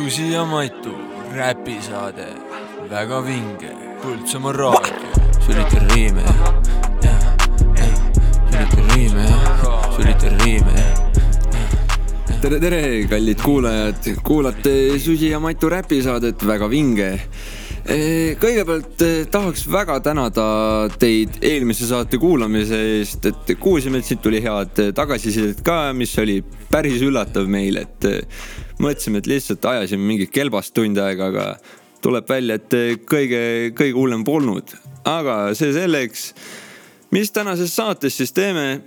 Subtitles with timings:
[0.00, 0.94] Susi ja Matu
[1.36, 2.24] räpisaade,
[2.88, 5.10] väga vinge, Põltsamaa raadio.
[5.44, 6.22] sülitan riime,
[7.04, 7.26] jah,
[7.76, 7.90] jah,
[8.48, 9.26] sülitan riime,
[9.96, 10.84] sülitan riime,
[12.40, 17.10] tere, tere, kallid kuulajad, kuulate Susi ja Matu räpisaadet Väga vinge.
[18.40, 20.46] kõigepealt eh, tahaks väga tänada
[21.00, 26.40] teid eelmise saate kuulamise eest, et kuulsime, et siit tuli head tagasisidet ka, mis oli
[26.70, 28.42] päris üllatav meile, et eh,
[28.80, 31.46] mõtlesime, et lihtsalt ajasime mingit kelbast tund aega, aga
[32.04, 33.42] tuleb välja, et eh, kõige,
[33.76, 34.74] kõige hullem polnud.
[35.04, 36.30] aga see selleks,
[37.14, 38.82] mis tänases saates siis teeme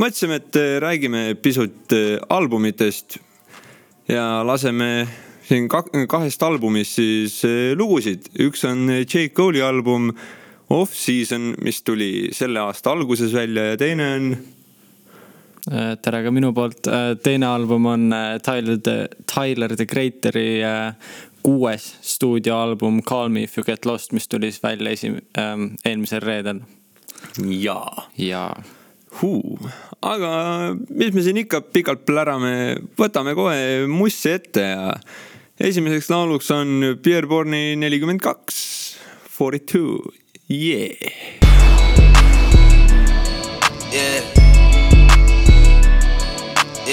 [0.00, 1.94] mõtlesime, et räägime pisut
[2.28, 3.18] albumitest
[4.10, 5.06] ja laseme
[5.46, 7.42] siin kahest albumist siis
[7.78, 8.26] lugusid.
[8.42, 10.10] üks on J Cole'i album
[10.70, 14.36] Off Season, mis tuli selle aasta alguses välja ja teine on.
[15.64, 16.88] Tere ka minu poolt,
[17.24, 18.10] teine album on
[18.44, 20.62] Tyler the, Tyler the Creator'i
[21.44, 25.26] kuues stuudioalbum Call me if you get lost, mis tuli siis välja esi-,
[25.84, 26.64] eelmisel reedel.
[27.48, 28.08] jaa.
[28.18, 28.54] jaa
[29.20, 29.58] huu,
[30.02, 30.30] aga
[30.90, 34.94] mis me siin ikka pikalt plärame, võtame kohe mussi ette ja
[35.60, 38.58] esimeseks lauluks on Pierre Bourne'i nelikümmend kaks,
[39.30, 40.00] forty two,
[40.48, 40.98] yeah.
[43.94, 44.53] Yeah.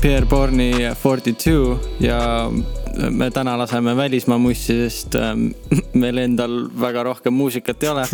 [0.00, 2.50] Pierre Bourne'i Forty Two ja
[3.10, 5.48] me täna laseme välismaa mussi, sest ähm,
[6.00, 8.04] meil endal väga rohkem muusikat ei ole.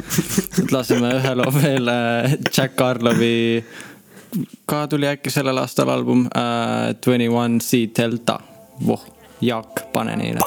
[0.70, 3.64] laseme ühe loo veel äh, Jack Harlowi,
[4.66, 8.38] ka tuli äkki sellel aastal album äh, Twenty One C Delta.
[8.86, 9.04] voh,
[9.40, 10.40] Jaak, pane neile.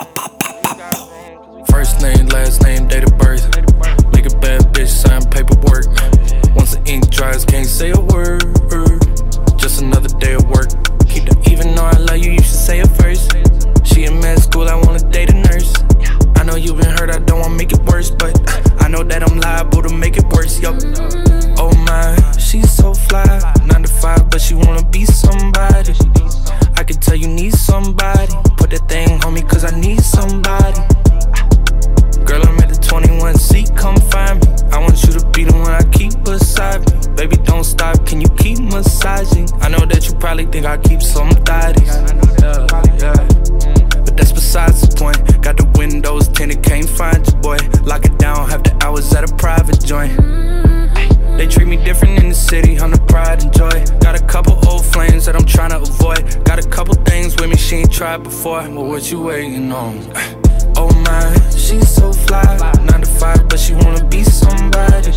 [1.71, 3.45] First name, last name, date of birth.
[4.13, 5.85] Like a bad bitch, sign paperwork.
[6.55, 8.43] Once the ink dries, can't say a word.
[9.57, 10.94] Just another day of work.
[11.15, 13.31] Keep the even though I love you, you should say it first.
[13.87, 15.71] She in med school, I wanna date a nurse.
[16.35, 18.35] I know you've been hurt, I don't wanna make it worse, but
[18.83, 20.77] I know that I'm liable to make it worse, yo.
[21.55, 23.39] Oh my, she's so fly.
[23.63, 25.93] Nine to five, but she wanna be somebody.
[26.75, 28.33] I can tell you need somebody.
[28.57, 30.81] Put that thing on me, cause I need somebody.
[32.25, 34.51] Girl, I'm at the 21C, come find me.
[34.71, 37.15] I want you to be the one I keep beside me.
[37.15, 39.47] Baby, don't stop, can you keep massaging?
[39.61, 41.87] I know that you probably think I keep some thotties.
[42.41, 42.65] Yeah,
[42.99, 44.01] yeah.
[44.03, 45.41] But that's besides the point.
[45.41, 47.57] Got the windows tinted, can't find your boy.
[47.83, 50.11] Lock it down, have the hours at a private joint.
[50.13, 50.84] Mm-hmm.
[51.37, 53.83] They treat me different in the city, I'm the pride and joy.
[53.99, 56.45] Got a couple old flames that I'm trying to avoid.
[56.45, 58.61] Got a couple things with me she ain't tried before.
[58.63, 59.99] But what you waiting on?
[60.77, 62.43] Oh my, she's so fly.
[62.83, 65.11] Nine to five, but she wanna be somebody.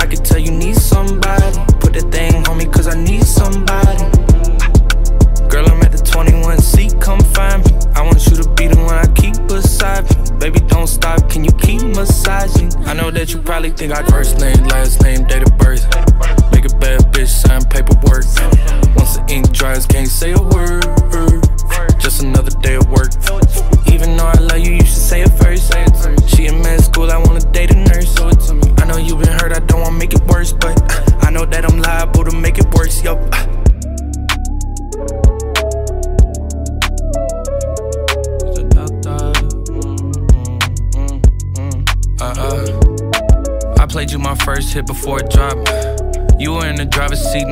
[0.00, 1.29] I can tell you need somebody.
[13.60, 15.59] Probably think I first name, last name, date of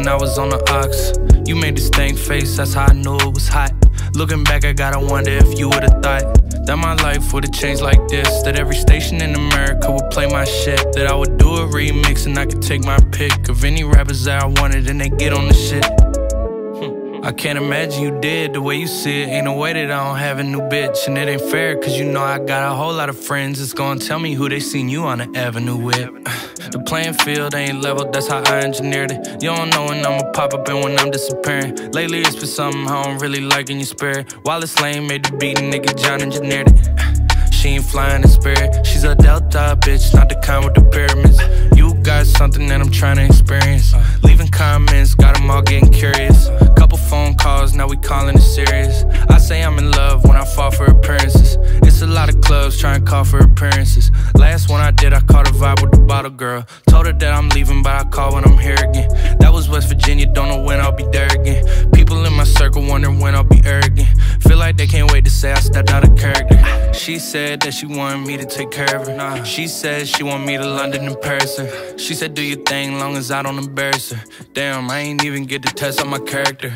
[0.08, 1.12] I was on the ox.
[1.46, 3.72] You made this thing face, that's how I knew it was hot.
[4.14, 6.24] Looking back, I gotta wonder if you would've thought
[6.66, 8.42] that my life would've changed like this.
[8.42, 10.80] That every station in America would play my shit.
[10.94, 14.24] That I would do a remix and I could take my pick of any rappers
[14.24, 15.84] that I wanted and they get on the shit.
[15.84, 17.24] Hmm.
[17.24, 19.28] I can't imagine you did the way you see it.
[19.28, 21.06] Ain't no way that I don't have a new bitch.
[21.06, 23.74] And it ain't fair, cause you know I got a whole lot of friends that's
[23.74, 26.10] gonna tell me who they seen you on the avenue with.
[26.70, 29.42] The playing field ain't level, that's how I engineered it.
[29.42, 31.74] You don't know when I'ma pop up and when I'm disappearing.
[31.92, 34.34] Lately it's been something I don't really like in your spirit.
[34.44, 37.18] It's lame, made the beat, nigga John engineered it.
[37.58, 38.86] She ain't flying in spirit.
[38.86, 41.40] She's a Delta bitch, not the kind with the pyramids.
[41.76, 43.94] You got something that I'm trying to experience.
[44.22, 46.50] Leaving comments, got them all getting curious.
[46.76, 49.02] Couple phone calls, now we calling it serious.
[49.48, 51.56] Say I'm in love when I fall for appearances.
[51.82, 54.10] It's a lot of clubs trying to call for appearances.
[54.34, 56.66] Last one I did, I caught a vibe with the bottle girl.
[56.86, 59.08] Told her that I'm leaving, but I call when I'm here again.
[59.38, 61.64] That was West Virginia, don't know when I'll be there again.
[61.92, 64.08] People in my circle wondering when I'll be arrogant.
[64.42, 66.58] Feel like they can't wait to say I stepped out of character.
[66.92, 69.44] She said that she wanted me to take care of her.
[69.46, 71.96] She said she want me to London in person.
[71.96, 74.22] She said do your thing long as I don't embarrass her.
[74.52, 76.74] Damn, I ain't even get to test on my character.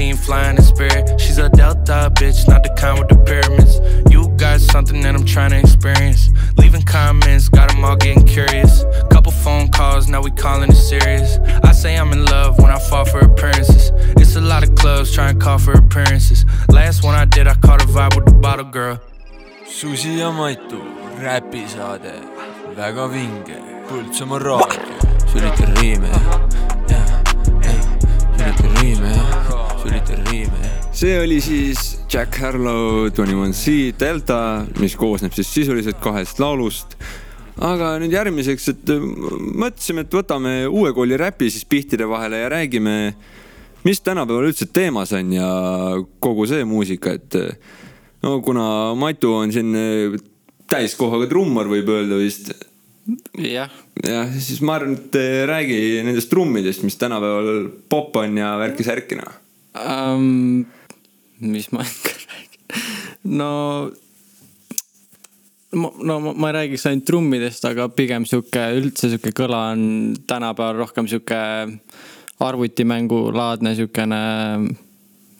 [0.00, 1.20] She ain't flying in spirit.
[1.20, 3.74] She's a Delta bitch, not the kind with the pyramids.
[4.10, 6.30] You got something that I'm trying to experience.
[6.56, 8.82] Leaving comments, got them all getting curious.
[9.10, 11.36] Couple phone calls, now we calling it serious.
[11.64, 13.92] I say I'm in love when I fall for appearances.
[14.16, 16.46] It's a lot of clubs trying to call for appearances.
[16.70, 18.98] Last one I did, I caught a vibe with the bottle girl.
[19.66, 20.80] Susi ja Maitu
[21.20, 22.14] räpisaade,
[22.74, 23.60] väga vinge,
[23.90, 24.96] Põltsamaa raadio,
[25.32, 26.08] sülitan riime,
[26.88, 27.04] jah,
[27.68, 27.80] ei,
[28.38, 34.96] sülitan riime, jah, sülitan riime, see oli siis Jack Harlow Twenty One C Delta, mis
[34.98, 36.96] koosneb siis sisuliselt kahest laulust.
[37.60, 39.02] aga nüüd järgmiseks, et äh,
[39.60, 42.94] mõtlesime, et võtame uue kooli räpi siis pihtide vahele ja räägime,
[43.84, 45.50] mis tänapäeval üldse teemas on ja
[46.20, 47.76] kogu see muusika, et äh,
[48.24, 50.16] no kuna Matu on siin äh,
[50.70, 52.52] täiskohaga trummar, võib öelda vist.
[53.40, 53.72] Jah,
[54.04, 55.16] jah, siis ma arvan, et
[55.48, 59.18] räägi nendest trummidest, mis tänapäeval popp on ja värki-särki
[59.74, 60.66] um,.
[61.40, 62.82] mis ma räägin,
[63.22, 63.90] no.
[65.72, 69.82] no ma, ma ei räägiks ainult trummidest, aga pigem sihuke üldse sihuke kõla on
[70.28, 71.40] tänapäeval rohkem sihuke
[72.40, 74.20] arvutimängulaadne siukene,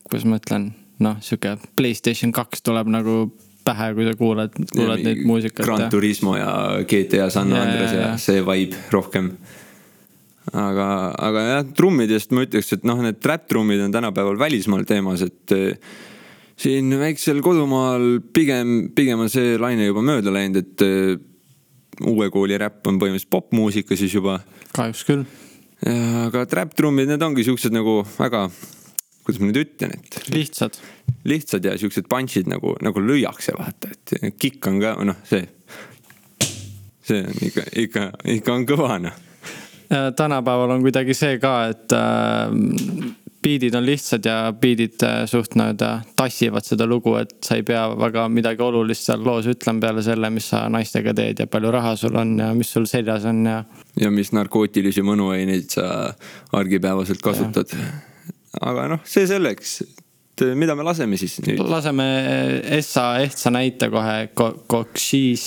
[0.09, 0.71] kuidas ma ütlen,
[1.01, 3.23] noh, sihuke Playstation kaks tuleb nagu
[3.65, 5.65] pähe, kui sa kuulad, kuulad neid muusikat.
[5.67, 6.53] Gran Turismo ja
[6.89, 8.09] GTA San Ja, Andreas ja, ja.
[8.09, 9.33] ja see vibe rohkem.
[10.57, 15.55] aga, aga jah, trummidest ma ütleks, et noh, need trap-trummid on tänapäeval välismaal teemas, et
[15.55, 15.93] eh,
[16.61, 21.15] siin väiksel kodumaal pigem, pigem on see laine juba mööda läinud, et eh,
[22.01, 24.41] uue kooli räpp on põhimõtteliselt popmuusika siis juba.
[24.75, 25.25] kahjuks küll.
[25.87, 28.47] aga trap-trummid, need ongi siuksed nagu väga,
[29.25, 30.77] kuidas ma nüüd ütlen, et lihtsad.
[31.29, 35.47] lihtsad ja siuksed punch'id nagu, nagu lüüakse, vaata, et kikk on ka, noh, see,
[37.07, 38.07] see on ikka, ikka,
[38.41, 39.27] ikka on kõva, noh.
[39.91, 42.53] Tänapäeval on kuidagi see ka, et äh,
[43.43, 47.87] biidid on lihtsad ja biidid äh, suht nii-öelda tassivad seda lugu, et sa ei pea
[47.99, 51.95] väga midagi olulist seal loos ütlema peale selle, mis sa naistega teed ja palju raha
[51.97, 53.63] sul on ja mis sul seljas on ja.
[54.01, 55.87] ja mis narkootilisi mõnuaineid sa
[56.61, 57.73] argipäevaselt kasutad.
[58.61, 59.81] aga noh, see selleks,
[60.43, 61.61] et mida me laseme siis nüüd.
[61.69, 62.07] laseme
[62.79, 65.47] Essa ehtsa näite kohe Ko-, Kokšis.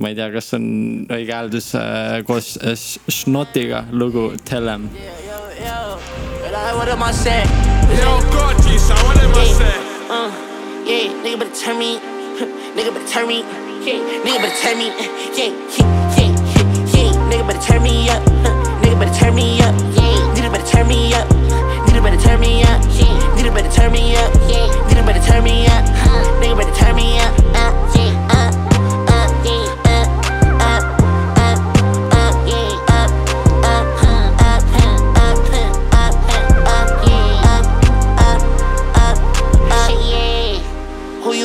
[0.00, 0.66] ma ei tea, kas on
[1.10, 2.76] õige hääldus äh, koos äh,
[3.10, 4.88] Šnotiga lugu Tell em.
[4.94, 5.98] Yo, yo, yo.
[6.42, 7.48] But I, what am I saying?
[8.00, 9.84] Yo, Gorgeous, what am I saying?
[10.10, 10.30] Uh,
[10.86, 11.10] yeah.
[11.24, 11.98] Nigga better turn me,
[12.76, 13.38] nigga better turn me,
[13.86, 13.98] yeah.
[14.24, 15.52] Nigga better turn me, yeah, yeah,
[16.16, 16.30] yeah,
[16.94, 17.12] yeah.
[17.30, 18.22] Nigga better turn me up,
[18.82, 20.34] nigga better turn me up, yeah.
[20.34, 21.28] Nigga better turn me up,
[21.86, 23.09] nigga better turn me up, yeah.
[23.40, 24.68] Nigga better turn me up, yeah.
[24.90, 25.82] Nigga better turn me up,
[26.42, 28.29] nigga better turn me up, uh, yeah,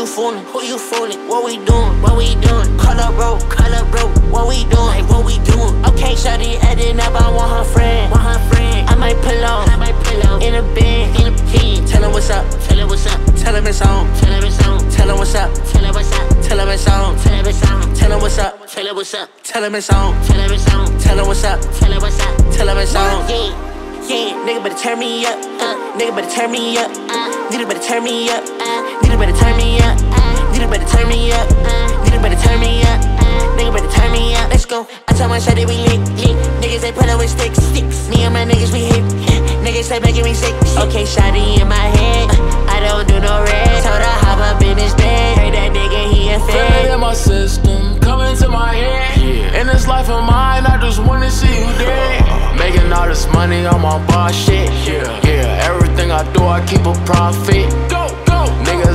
[0.06, 0.46] you fooling?
[0.46, 1.28] Who you fooling?
[1.28, 2.02] What we doing?
[2.02, 2.78] What we doing?
[2.78, 4.06] Bro, call up bro.
[4.30, 4.86] What we doing?
[4.86, 5.74] Like what we doing?
[5.86, 7.16] Okay, shawty adding up.
[7.16, 8.12] I want her friend.
[8.12, 8.90] Want her friend.
[8.90, 9.68] I might pull up.
[9.68, 10.42] I might pull up.
[10.44, 11.20] In a bed.
[11.20, 11.88] In a bed.
[11.88, 12.46] Tell him what's up.
[12.68, 13.20] Tell him what's up.
[13.36, 14.06] Tell him it's on.
[14.18, 14.90] Tell him it's on.
[14.92, 15.54] Tell him what's up.
[15.72, 16.30] Tell him what's up.
[16.44, 17.18] Tell him it's on.
[17.18, 17.96] Tell him it's on.
[17.96, 18.68] Tell him what's up.
[18.68, 19.30] Tell him what's up.
[19.44, 20.26] Tell him it's on.
[20.26, 21.00] Tell him it's on.
[21.00, 21.62] Tell him what's up.
[21.62, 22.38] Tell him what's up.
[22.54, 23.30] Tell him it's on.
[23.30, 23.66] Yeah.
[24.06, 25.40] Yeah, nigga better turn me up.
[25.60, 26.92] Uh, nigga better turn me up.
[26.92, 28.55] Uh, nigga better turn me up.
[29.04, 29.98] Nigga better turn me up.
[30.54, 31.48] Nigga better turn me up.
[32.06, 33.00] Nigga better turn me up.
[33.58, 34.50] Nigga better turn me up.
[34.50, 34.88] Let's go.
[35.08, 36.36] I tell my shawty we lit, lit.
[36.62, 38.10] Niggas they put up with sticks, sticks.
[38.10, 39.04] Me and my niggas we hit.
[39.66, 40.54] niggas they making me sick.
[40.78, 42.30] Okay, shawty in my head.
[42.70, 43.84] I don't do no red.
[43.84, 45.38] Told her hop up in his bed.
[45.38, 46.92] Heard that nigga he a Feel it fed.
[46.94, 49.18] in my system, coming to my head.
[49.18, 49.62] Yeah.
[49.62, 52.58] In this life of mine, I just wanna see you dead.
[52.58, 54.70] Making all this money on my boss shit.
[54.88, 55.70] Yeah, yeah.
[55.70, 57.70] Everything I do, I keep a profit.
[57.90, 58.05] Go, go.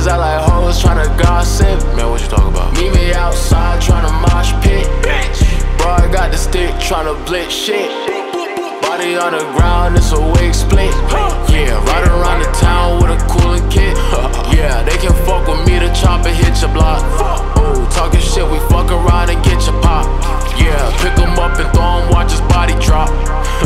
[0.01, 1.77] Niggas act like hoes tryna gossip.
[1.95, 2.73] Man, what you talking about?
[2.73, 4.87] Meet me outside tryna mosh pit.
[5.05, 5.77] Bitch.
[5.77, 7.85] Bro, I got the stick tryna blitz shit.
[8.81, 10.89] Body on the ground, it's a wig split.
[11.53, 13.95] Yeah, ride around the town with a cooling kit.
[14.51, 17.01] Yeah, they can fuck with me, the chopper hit your block.
[17.57, 20.05] Oh, talking shit, we fuck around and get your pop.
[20.59, 23.09] Yeah, pick him up and throw him, watch his body drop.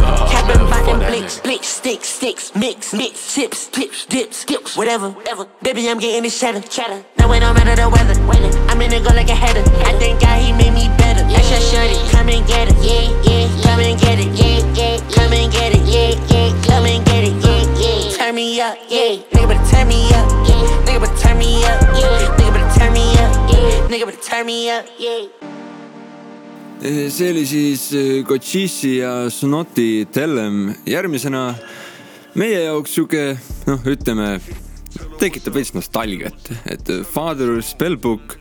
[0.02, 5.10] Cabin fuck button, that blicks, blicks, sticks, sticks, mix, mix, chips, clips, dips, dips, whatever,
[5.12, 5.48] whatever.
[5.62, 7.04] Baby, I'm getting this cheddar, cheddar.
[7.18, 8.52] Now it don't matter the weather, weather.
[8.70, 9.64] I'm in the go like a header.
[9.86, 11.24] I thank God he made me better.
[11.24, 13.48] That's your shorty, come and get it, yeah, yeah.
[13.64, 14.98] Come and get it, yeah, yeah.
[15.16, 16.52] Come and get it, yeah, yeah.
[16.68, 18.18] Come and get it, yeah, yeah.
[18.18, 19.24] Turn me up, yeah.
[19.32, 20.86] Nigga better turn me up, yeah.
[20.86, 22.36] Nigga better turn me up, yeah.
[22.38, 23.88] Nigga better turn me up, yeah.
[23.88, 25.55] Nigga better turn me up, yeah.
[26.82, 30.74] See oli siis eh, Cochise ja Snoti Tellem.
[30.86, 31.56] järgmisena
[32.36, 33.24] meie jaoks sihuke
[33.70, 34.40] noh, ütleme
[35.20, 38.38] tekitab veits nostalgiat, et Father Spellbook.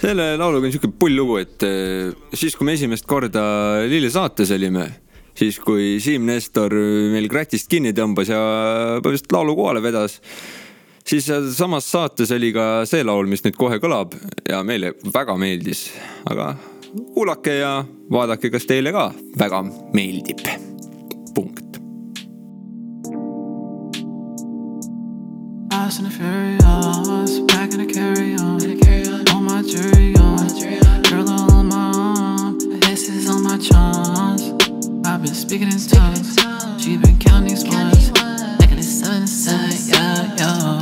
[0.00, 4.50] selle lauluga on sihuke pull lugu, et eh, siis, kui me esimest korda Lille saates
[4.56, 4.88] olime,
[5.36, 6.72] siis kui Siim Nestor
[7.12, 8.40] meil kratist kinni tõmbas ja
[9.02, 10.20] põhimõtteliselt laulu kohale vedas
[11.06, 14.16] siis samas saates oli ka see laul, mis nüüd kohe kõlab
[14.48, 15.90] ja meile väga meeldis,
[16.26, 16.54] aga
[17.14, 19.62] kuulake ja vaadake, kas teile ka väga
[19.94, 20.40] meeldib.
[21.34, 21.80] punkt.
[25.70, 28.56] Fast and Furious, back in the carry on.
[29.34, 30.48] On my jury on.
[31.10, 32.58] Girl all on my arm.
[32.80, 34.42] This is on my charms.
[35.06, 36.36] I've been speaking in tongues.
[36.82, 38.10] She been counting these ones.
[38.58, 40.75] Making it seven seven, yeah, yeah.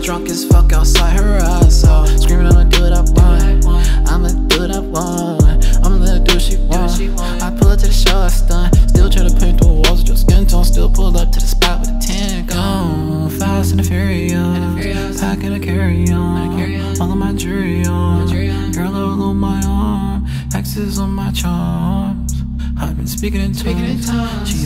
[0.00, 2.06] Drunk as fuck outside her ass out.
[2.06, 3.66] Screaming, I'ma do what I want.
[4.08, 5.66] I'ma do what I want.
[5.84, 7.42] I'ma let her do what she want.
[7.42, 8.72] I pull up to the show, I stun.
[8.88, 10.64] Still try to paint the walls with your skin tone.
[10.64, 13.28] Still pull up to the spot with a 10 gone.
[13.38, 15.20] Fast and furious.
[15.20, 17.00] Packing a carry on.
[17.02, 18.28] All of my jewelry on.
[18.72, 20.26] Girl all on my arm.
[20.54, 22.32] X's on my charms.
[22.80, 24.57] I've been speaking in tongues.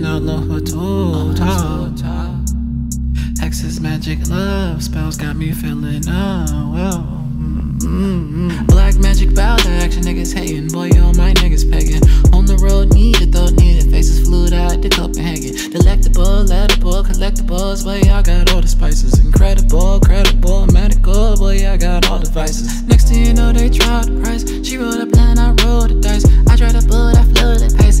[0.00, 1.34] Toe.
[1.36, 2.32] top.
[3.42, 7.18] X's magic love spells got me feeling oh, unwell.
[7.80, 8.66] Mm-mm.
[8.68, 10.68] Black magic bow to action niggas hating.
[10.68, 12.02] Boy, all my niggas pegging.
[12.32, 13.90] On the road, need it though, need it.
[13.90, 15.70] Faces flew out to Copenhagen.
[15.70, 17.84] Delectable, edible, collectibles.
[17.84, 19.18] Boy, I got all the spices.
[19.18, 21.36] Incredible, credible, medical.
[21.36, 22.82] Boy, I got all the vices.
[22.84, 24.44] Next thing you know, they dropped the price.
[24.66, 26.24] She rolled a plan, I rolled the dice.
[26.48, 28.00] I tried to bullet, I flew the pace.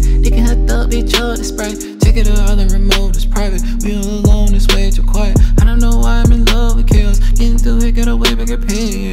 [0.72, 2.00] Bitch, all the sprite.
[2.00, 3.62] Take it to other remote, it's private.
[3.84, 5.38] We all alone, it's way too quiet.
[5.60, 7.18] I don't know why I'm in love with chaos.
[7.18, 9.11] Getting through it, get away, but get paid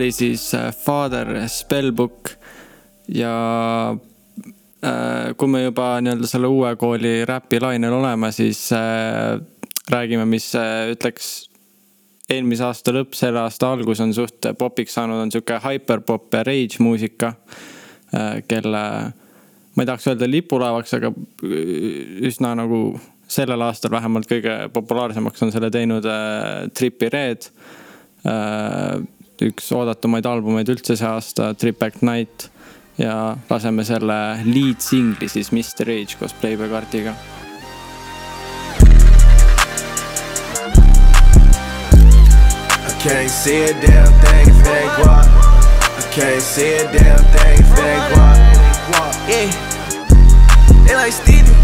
[0.00, 2.30] oli siis äh, Father Spellbook
[3.12, 3.34] ja
[4.84, 9.36] äh, kui me juba nii-öelda selle uue kooli räpilainel oleme, siis äh,
[9.90, 11.28] räägime, mis ütleks
[12.30, 16.78] eelmise aasta lõpp, selle aasta algus on suht popiks saanud, on sihuke hyperpop ja rage
[16.78, 17.32] muusika,
[18.46, 18.82] kelle
[19.74, 21.10] ma ei tahaks öelda lipulaevaks, aga
[22.30, 22.84] üsna nagu
[23.30, 27.50] sellel aastal vähemalt kõige populaarsemaks on selle teinud äh, Trippy Red
[28.24, 29.00] äh,.
[29.48, 32.50] Üks oodatumaid albumeid üldse see aasta, Trip Act Night.
[33.00, 37.14] ja laseme selle lead singli siis Mr Age koos Playboy kaardiga
[43.00, 45.24] Can't see a damn thing if they guap.
[45.24, 48.60] I can't see a damn thing if they guap.
[49.26, 51.59] Yeah, they like Stevie.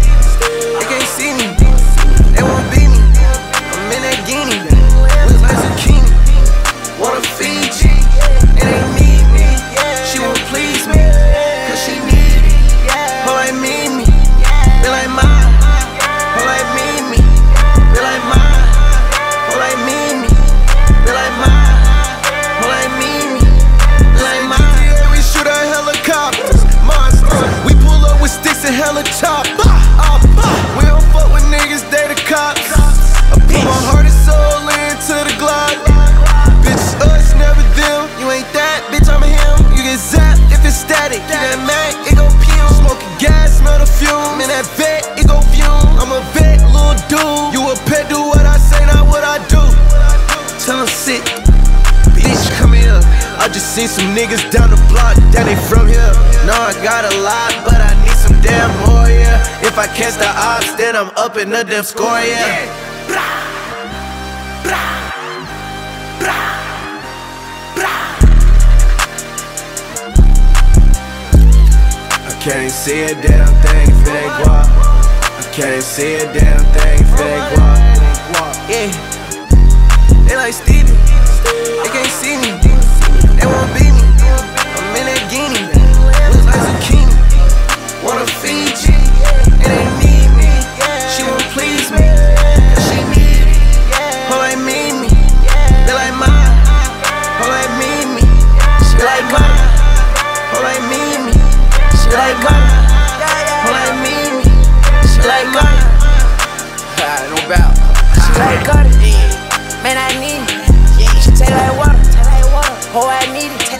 [113.05, 113.77] I need it.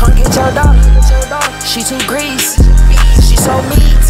[0.00, 0.80] Come get your daughter.
[1.60, 2.64] She too greasy.
[3.20, 4.00] She so neat.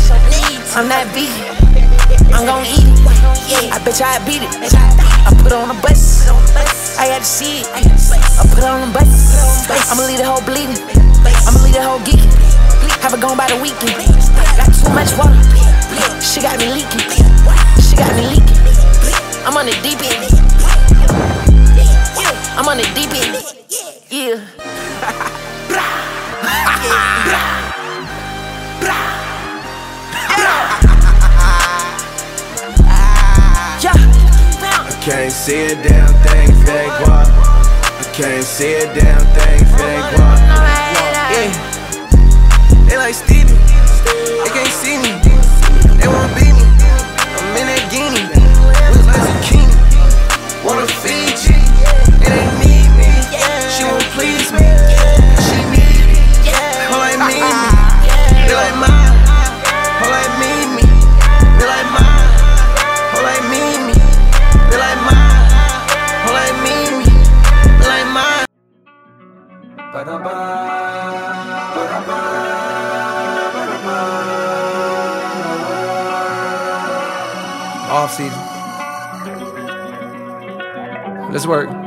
[0.76, 1.54] I'm not vegan.
[2.30, 3.72] I'm gon' eat it.
[3.72, 4.52] I bet you I beat it.
[5.26, 6.28] I put on a bus.
[6.98, 7.66] I got to see it.
[7.74, 9.66] I put on a bus.
[9.90, 10.78] I'ma leave the whole bleeding.
[11.46, 12.30] I'ma leave the whole geeking.
[13.02, 13.96] Have it gone by the weekend.
[14.54, 15.34] Got too much water.
[16.22, 17.06] She got me leaking.
[17.82, 18.60] She got me leaking.
[19.46, 20.30] I'm on the deep end.
[22.56, 23.63] I'm on the deep end.
[24.24, 24.40] Yeah.
[33.82, 33.92] Yeah.
[33.92, 37.04] I can't see a damn thing if it ain't.
[37.04, 40.40] I can't see a damn thing if it ain't guap.
[41.34, 41.52] Yeah,
[42.88, 43.52] they like Stevie.
[44.42, 45.33] They can't see me.
[81.46, 81.83] Work.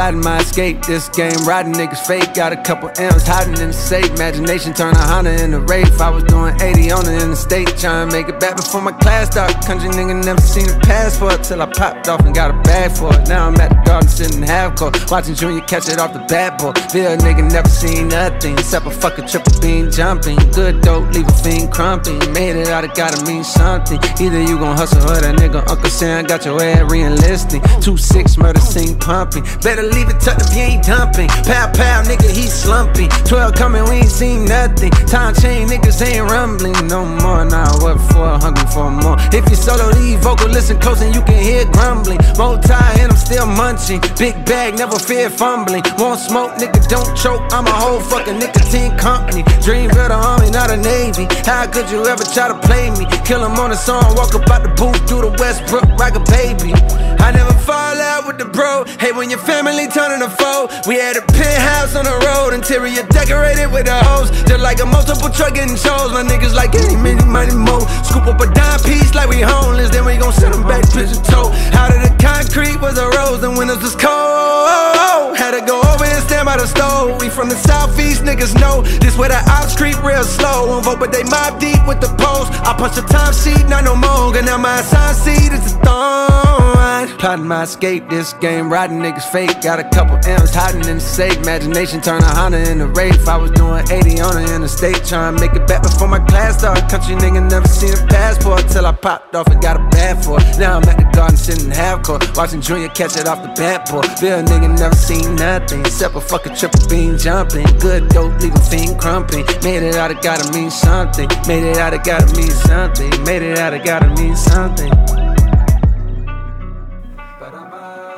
[0.00, 0.80] Plotting my escape.
[0.86, 2.32] This game, riding niggas fake.
[2.32, 4.08] Got a couple M's hiding in the safe.
[4.12, 6.00] Imagination turn a Honda into Wraith.
[6.00, 7.68] I was doing 80 on the interstate.
[7.76, 9.52] Trying to make it back before my class start.
[9.66, 13.12] Country nigga never seen a passport till I popped off and got a bag for
[13.12, 13.28] it.
[13.28, 14.96] Now I'm at the garden sitting half court.
[15.10, 16.72] Watching Junior catch it off the bat boy.
[16.94, 20.38] Bill nigga never seen nothing except a fucking triple beam jumping.
[20.56, 22.16] Good dope, leave a fiend crumping.
[22.32, 24.00] Made it out, it gotta mean something.
[24.18, 27.60] Either you gon' hustle or that nigga Uncle Sam got your ass re-enlisting.
[27.82, 29.44] Two six murder scene pumping.
[29.60, 31.28] Better leave it tucked if you ain't dumping.
[31.46, 33.08] Pow pow, nigga, he slumping.
[33.24, 34.90] Twelve coming, we ain't seen nothing.
[35.06, 37.44] Time chain, niggas ain't rumbling no more.
[37.44, 38.38] Now what for?
[38.38, 39.16] Hungry for more.
[39.32, 42.18] If you solo lead vocal, listen close and you can hear grumbling.
[42.36, 44.00] Multi and I'm still munching.
[44.18, 45.82] Big bag never fear fumbling.
[45.98, 47.42] Won't smoke, nigga, don't choke.
[47.52, 49.42] I'm a whole fucking nicotine company.
[49.62, 51.26] Dream a army, not a navy.
[51.44, 53.06] How could you ever try to play me?
[53.24, 56.24] Kill him on a song, walk up out the booth, do the Westbrook like a
[56.30, 56.72] baby.
[57.20, 58.84] I never fall out with the bro.
[58.98, 63.04] Hey, when your family turning a foe, we had a penthouse on the road, interior
[63.08, 64.30] decorated with the hose.
[64.48, 66.12] Just like a multiple truck getting shows.
[66.12, 67.84] My niggas like any many money more.
[68.04, 71.22] Scoop up a dime piece like we homeless, then we gon' send them back pigeon
[71.24, 71.52] toe.
[71.76, 75.36] Out of the concrete was a rose, and windows was cold.
[75.36, 77.20] Had to go over and stand by the stove.
[77.20, 80.68] We from the southeast, niggas know this where the ops creep real slow.
[80.68, 82.52] Won't vote, but they mob deep with the post.
[82.66, 84.36] I punch the time sheet, not no more.
[84.36, 87.18] And now my assigned seat is a thorn.
[87.18, 89.60] Plotting my escape, this game, riding niggas fake.
[89.62, 91.36] Got a couple M's hiding in the safe.
[91.38, 93.26] Imagination turn a Honda into Wraith.
[93.26, 96.58] I was doing 80 on the interstate, trying to make it back before my class
[96.58, 96.88] started.
[96.88, 100.38] Country nigga never seen a passport till I popped off and got a bad for
[100.38, 100.58] it.
[100.58, 103.52] Now I'm at the garden sitting in half court, watching Junior catch it off the
[103.60, 104.06] bat board.
[104.20, 107.66] Bill nigga never seen nothing except a fucking triple beam jumping.
[107.78, 109.44] Good dope, leaving fiend crumping.
[109.64, 111.28] Made it out, it gotta mean something.
[111.48, 113.10] Made it out, it gotta mean something.
[113.24, 115.39] Made it out, it gotta mean something.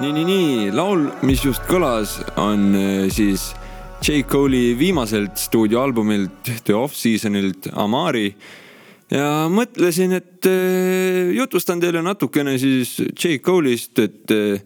[0.02, 3.52] nii, nii, nii, laul, mis just kõlas, on äh, siis
[4.02, 4.24] J.
[4.26, 8.32] Cole'i viimaselt stuudioalbumilt The Off-Seasonilt Amari.
[9.12, 13.38] ja mõtlesin, et äh, jutustan teile natukene siis J.
[13.38, 14.64] Cole'ist, et äh,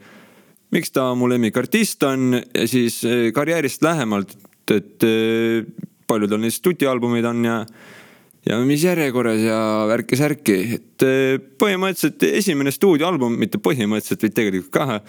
[0.72, 3.03] miks ta mu lemmikartist on siis
[3.37, 4.33] karjäärist lähemalt,
[4.72, 5.05] et
[6.09, 7.61] palju tal neid stuudioalbumeid on ja
[8.47, 9.59] ja mis järjekorras ja
[9.91, 15.01] värki-särki, et eh, põhimõtteliselt esimene stuudioalbum, mitte põhimõtteliselt, vaid tegelikult ka.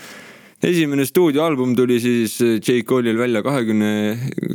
[0.68, 2.82] esimene stuudioalbum tuli siis eh, J.
[2.88, 3.92] Cole'il välja kahekümne,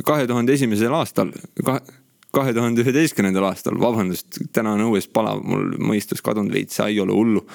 [0.05, 1.31] kahe tuhande esimesel aastal,
[1.63, 7.15] kahe tuhande üheteistkümnendal aastal, vabandust, täna on õues palav, mul mõistus kadunud veits, ei ole
[7.15, 7.45] hullu.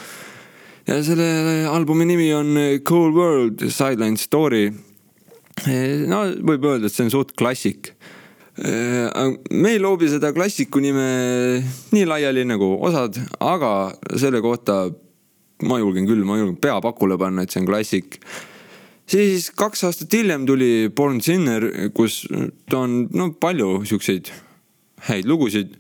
[0.88, 4.71] ja selle albumi nimi on eh, Cool World Sideline Story.
[6.09, 7.98] no võib öelda, et see on suht klassik
[8.59, 11.09] me ei loobi seda klassiku nime
[11.94, 14.88] nii laiali nagu osad, aga selle kohta
[15.66, 18.18] ma julgen küll, ma julgen pea pakule panna, et see on klassik.
[19.09, 22.25] siis kaks aastat hiljem tuli Born Sinner, kus
[22.68, 24.33] ta on no palju siukseid
[25.09, 25.77] häid lugusid.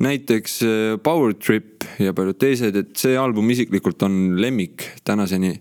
[0.00, 5.60] näiteks äh, Power Trip ja paljud teised, et see album isiklikult on lemmik tänaseni.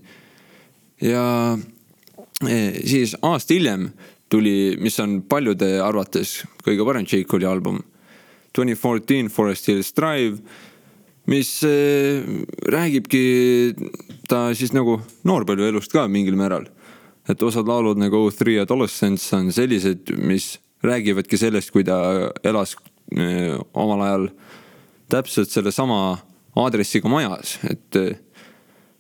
[1.02, 1.58] ja
[2.48, 3.90] eh, siis aasta hiljem
[4.30, 7.26] tuli, mis on paljude arvates kõige parem J.
[7.30, 7.82] Cole'i album.
[8.54, 10.40] Twenty fourteen Forest Hills Drive,
[11.30, 12.26] mis äh,
[12.66, 13.24] räägibki
[14.30, 16.66] ta siis nagu noorpõlve elust ka mingil määral.
[17.30, 22.76] et osad laulud nagu Oh Three Adolescents on sellised, mis räägivadki sellest, kui ta elas
[23.14, 24.26] äh, omal ajal
[25.10, 26.18] täpselt sellesama
[26.58, 28.18] aadressiga majas, et äh,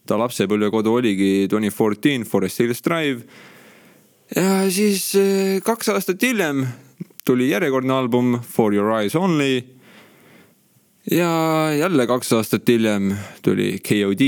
[0.05, 3.25] ta lapsepõlvekodu oligi Twenty fourteen Forest Hills Drive
[4.35, 6.65] ja siis eh, kaks aastat hiljem
[7.25, 9.63] tuli järjekordne album For your eyes only.
[11.11, 11.31] ja
[11.79, 14.25] jälle kaks aastat hiljem tuli KOD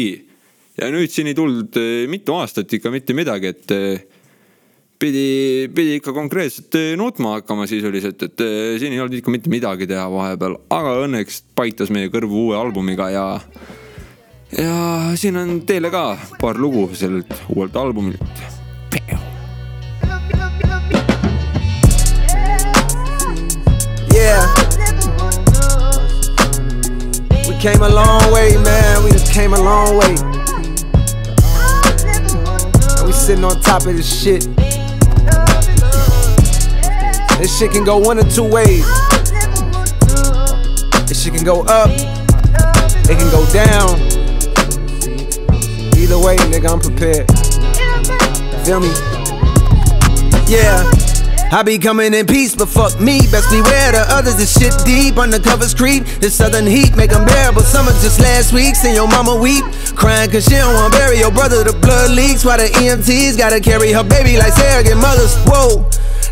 [0.81, 4.05] ja nüüd siin ei tulnud eh, mitu aastat ikka mitte midagi, et eh,
[4.99, 8.45] pidi, pidi ikka konkreetselt nutma hakkama sisuliselt, et
[8.79, 13.09] siin ei olnud ikka mitte midagi teha vahepeal, aga õnneks paitas meie kõrvu uue albumiga
[13.13, 13.25] ja
[14.57, 14.77] ja
[15.15, 18.51] siin on teile ka paar lugu sellelt uuelt albumilt.
[27.62, 29.04] Came a long way, man.
[29.04, 30.15] We just came a long way.
[32.97, 34.47] And we sitting on top of this shit.
[37.38, 38.84] This shit can go one or two ways.
[41.06, 41.91] This shit can go up.
[43.08, 44.00] It can go down.
[46.00, 47.30] Either way, nigga, I'm prepared.
[48.65, 48.91] Feel me?
[50.52, 51.00] Yeah.
[51.53, 53.19] I be coming in peace, but fuck me.
[53.27, 54.37] Best beware the others.
[54.37, 56.05] This shit deep, undercovers creep.
[56.23, 57.61] This southern heat make them bearable.
[57.61, 59.65] Summer just last week, seen your mama weep.
[59.93, 61.61] Crying cause she don't wanna bury your brother.
[61.65, 65.35] The blood leaks while the EMTs gotta carry her baby like surrogate mothers.
[65.43, 65.83] Whoa.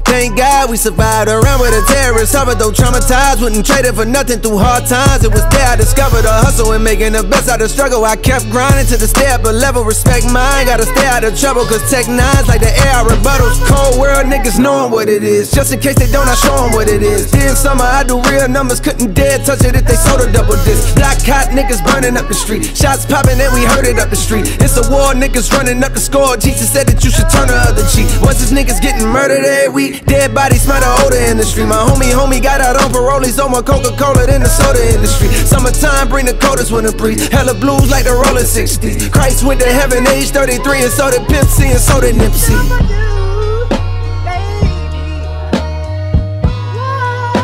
[0.05, 2.31] Thank God we survived around with a terrorist.
[2.31, 5.23] Suffered though traumatized, wouldn't trade it for nothing through hard times.
[5.23, 8.05] It was there I discovered a hustle and making the best out of struggle.
[8.05, 10.65] I kept grinding to the stay up a level, respect mine.
[10.65, 13.57] Gotta stay out of trouble, cause tech nines like the air I rebuttals.
[13.67, 15.51] Cold world niggas knowing what it is.
[15.51, 17.31] Just in case they don't, I show them what it is.
[17.31, 20.57] Dear summer, I do real numbers, couldn't dare touch it if they sold a double
[20.65, 20.95] disc.
[20.95, 22.65] Black hot niggas burning up the street.
[22.75, 24.45] Shots popping and we heard it up the street.
[24.59, 26.37] It's a war, niggas running up the score.
[26.37, 28.09] Jesus said that you should turn the other cheek.
[28.21, 31.43] Once these niggas getting murdered eh, every week, Dead bodies smell the odor in the
[31.43, 31.65] street.
[31.65, 33.23] My homie, homie got out on parole.
[33.23, 35.29] He's on more Coca Cola than the soda industry.
[35.29, 37.27] Summertime bring the coldest winter breeze.
[37.29, 39.11] Hella blues like the rolling 60s.
[39.11, 42.57] Christ went to heaven age 33 and so did C and so did Nipsey.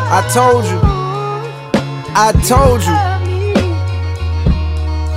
[0.08, 0.78] I told you.
[2.14, 2.96] I told you.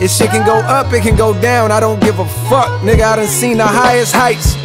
[0.04, 1.72] If shit can go up, it can go down.
[1.72, 3.04] I don't give a fuck, nigga.
[3.04, 4.56] I done seen the highest heights.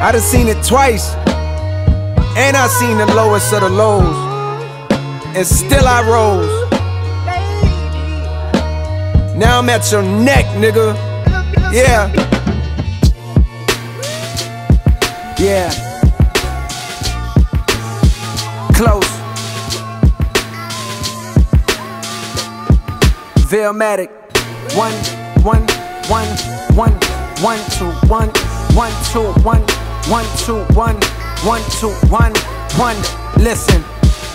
[0.00, 1.14] I done seen it twice.
[2.36, 4.16] And I seen the lowest of the lows.
[5.34, 6.70] And still I rose.
[9.36, 10.94] Now I'm at your neck, nigga.
[11.72, 12.12] Yeah.
[15.36, 15.70] Yeah.
[18.74, 19.04] Close.
[23.50, 24.10] Veilmatic.
[24.76, 24.92] One,
[25.42, 25.66] one,
[26.08, 26.28] one,
[26.76, 26.92] one,
[27.42, 28.28] one, two, one,
[28.76, 29.62] one, two, one,
[30.08, 30.96] one, two, one,
[31.44, 32.32] one, two, one,
[32.76, 32.96] one.
[33.36, 33.84] Listen.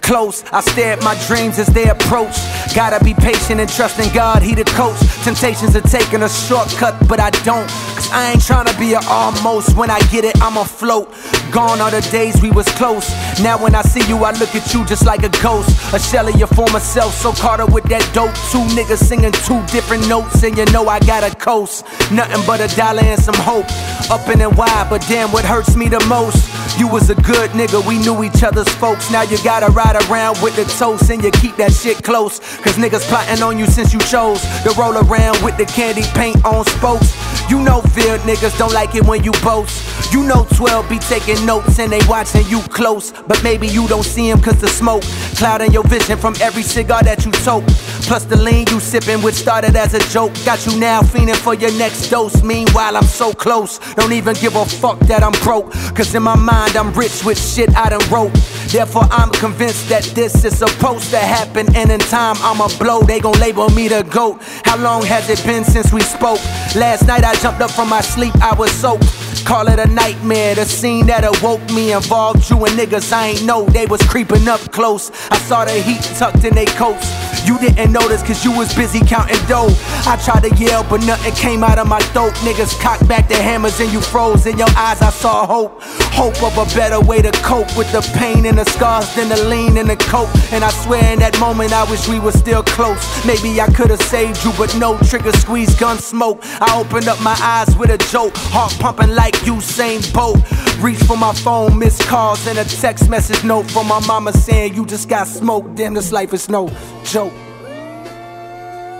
[0.03, 2.35] Close, I stare at my dreams as they approach.
[2.75, 4.99] Gotta be patient and trust in God, He the coach.
[5.23, 7.67] Temptations are taking a shortcut, but I don't.
[7.95, 9.77] Cause I ain't tryna be a almost.
[9.77, 11.09] When I get it, I'm afloat.
[11.51, 13.09] Gone are the days we was close.
[13.41, 15.69] Now when I see you, I look at you just like a ghost.
[15.93, 18.33] A shell of your former self, so caught up with that dope.
[18.51, 21.85] Two niggas singing two different notes, and you know I got a coast.
[22.11, 23.65] Nothing but a dollar and some hope.
[24.11, 26.49] Up in and wide, but damn, what hurts me the most?
[26.77, 29.11] You was a good nigga, we knew each other's folks.
[29.11, 32.39] Now you gotta ride around with the toast, and you keep that shit close.
[32.61, 36.43] Cause niggas plotting on you since you chose to roll around with the candy paint
[36.45, 37.15] on spokes.
[37.49, 40.13] You know, fear niggas don't like it when you boast.
[40.13, 43.11] You know, 12 be taking notes and they watching you close.
[43.27, 45.03] But maybe you don't see him cause the smoke
[45.35, 47.65] clouding your vision from every cigar that you toke.
[48.07, 51.53] Plus the lean you sipping, which started as a joke, got you now fiending for
[51.53, 52.43] your next dose.
[52.43, 55.71] Meanwhile, I'm so close, don't even give a fuck that I'm broke.
[55.95, 58.33] Cause in my mind, I'm rich with shit I done wrote.
[58.67, 61.75] Therefore, I'm convinced that this is supposed to happen.
[61.75, 63.01] And in time, I'ma blow.
[63.01, 64.41] They gon' label me the GOAT.
[64.65, 66.43] How long has it been since we spoke?
[66.75, 69.22] Last night, I jumped up from my sleep, I was soaked.
[69.41, 70.55] Call it a nightmare.
[70.55, 74.47] The scene that awoke me involved you and niggas I ain't know they was creeping
[74.47, 75.11] up close.
[75.31, 77.07] I saw the heat tucked in they coats.
[77.45, 79.73] You didn't notice cause you was busy counting dough.
[80.05, 82.33] I tried to yell, but nothing came out of my throat.
[82.45, 84.45] Niggas cocked back the hammers and you froze.
[84.45, 85.81] In your eyes, I saw hope.
[86.15, 89.43] Hope of a better way to cope with the pain and the scars than the
[89.45, 90.29] lean and the coke.
[90.53, 93.01] And I swear in that moment, I wish we were still close.
[93.25, 96.39] Maybe I could've saved you, but no trigger squeeze, gun smoke.
[96.61, 100.39] I opened up my eyes with a joke, heart pumping like Usain Bolt.
[100.79, 104.75] Reach for my phone, missed calls, and a text message note from my mama saying
[104.75, 105.75] you just got smoked.
[105.75, 106.69] Damn, this life is no
[107.03, 107.33] joke.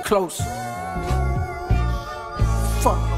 [0.04, 0.42] Close.
[2.82, 3.13] Fuck.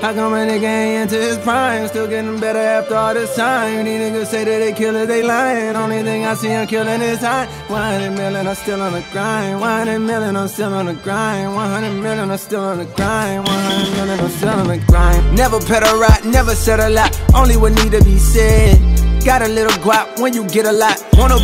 [0.00, 1.88] How come a nigga ain't into his prime?
[1.88, 3.84] Still getting better after all this time.
[3.86, 5.74] These niggas say that they killers, they lying.
[5.74, 7.46] Only thing I see him killing is high.
[7.68, 9.60] 100 million, I'm still on the grind.
[9.60, 11.54] 100 million, I'm still on the grind.
[11.54, 13.44] 100 million, I'm still on the grind.
[13.48, 15.34] 100 million, I'm still on the grind.
[15.34, 17.18] Never pedal right, never said a lot.
[17.34, 18.78] Only what need to be said.
[19.26, 20.96] Got a little guap when you get a lot.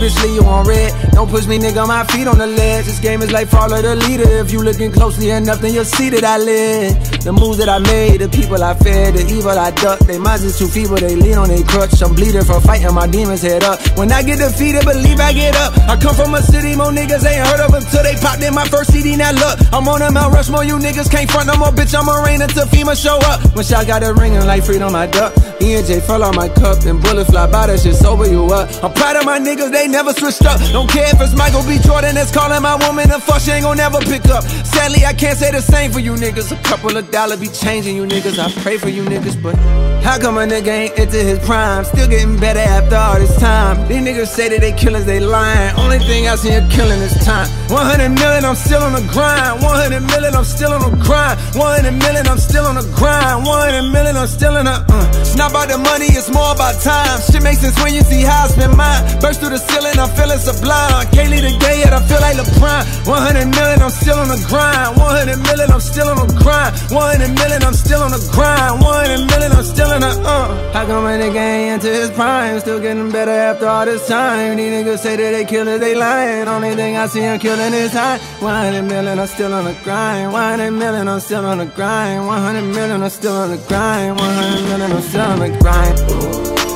[0.02, 0.90] Bitch leave you on red.
[1.12, 2.86] Don't push me, nigga, my feet on the ledge.
[2.86, 4.26] This game is like follow the leader.
[4.42, 7.22] If you looking closely enough, then you'll see that I live.
[7.22, 10.08] The moves that I made, the people I fed, the evil I ducked.
[10.08, 12.02] They minds is too feeble, they lean on their crutch.
[12.02, 13.78] I'm bleeding from fighting my demons head up.
[13.96, 15.70] When I get defeated, believe I get up.
[15.86, 18.66] I come from a city, more niggas ain't heard of until they popped in my
[18.66, 19.14] first CD.
[19.14, 21.94] Now look, I'm on a Mount Rushmore, you niggas can't front no more, bitch.
[21.94, 23.38] I'm a rain until FEMA show up.
[23.54, 25.30] When shot got a ringing like freedom, I duck.
[25.62, 28.44] E and J fell on my cup, and bullets fly by, that shit sober you
[28.52, 28.68] up.
[28.84, 30.60] I'm proud of my niggas, they never switched up.
[30.72, 31.78] Don't care if it's Michael B.
[31.80, 34.44] Jordan that's calling my woman a fuck, she ain't gon' never pick up.
[34.44, 36.52] Sadly, I can't say the same for you niggas.
[36.52, 38.38] A couple of dollars be changing you niggas.
[38.38, 39.56] I pray for you niggas, but
[40.04, 41.84] how come a nigga ain't into his prime?
[41.84, 43.88] Still getting better after all this time.
[43.88, 45.74] These niggas say that they killers, they lying.
[45.76, 47.48] Only thing I see him killing is time.
[47.72, 49.62] 100 million, I'm still on the grind.
[49.62, 51.40] 100 million, I'm still on the grind.
[51.56, 53.46] 100 million, I'm still on the grind.
[53.46, 54.84] 100 million, I'm still in the.
[54.92, 55.21] Uh.
[55.36, 57.20] Not about the money, it's more about time.
[57.30, 59.00] Shit makes sense when you see how I spend mine.
[59.20, 61.08] Burst through the ceiling, I'm feeling sublime.
[61.10, 63.08] Can't leave the day yet, I feel like LeBron.
[63.08, 65.00] 100 million, I'm still on the grind.
[65.00, 66.76] 100 million, I'm still on the grind.
[66.92, 68.82] 100 million, I'm still on the grind.
[68.84, 70.72] 100 million, I'm still in the uh.
[70.72, 72.60] How come a nigga ain't into his prime?
[72.60, 74.56] Still getting better after all this time.
[74.56, 76.46] These niggas say that they killers, they lying.
[76.46, 78.18] Only thing I see him killing is high.
[78.40, 80.32] 100 million, I'm still on the grind.
[80.32, 82.26] 100 million, I'm still on the grind.
[82.26, 84.18] 100 million, I'm still on the grind.
[84.18, 85.98] 100 million, I'm still on the grind.
[86.00, 86.71] 100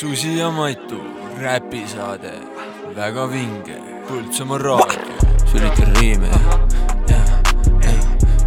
[0.00, 0.96] Susi ja Maitu
[1.38, 2.30] räpisaade,
[2.96, 3.74] väga vinge,
[4.08, 6.30] Põltsamaa raadio, sülitan riime
[7.10, 7.26] jah,
[7.82, 7.98] jah,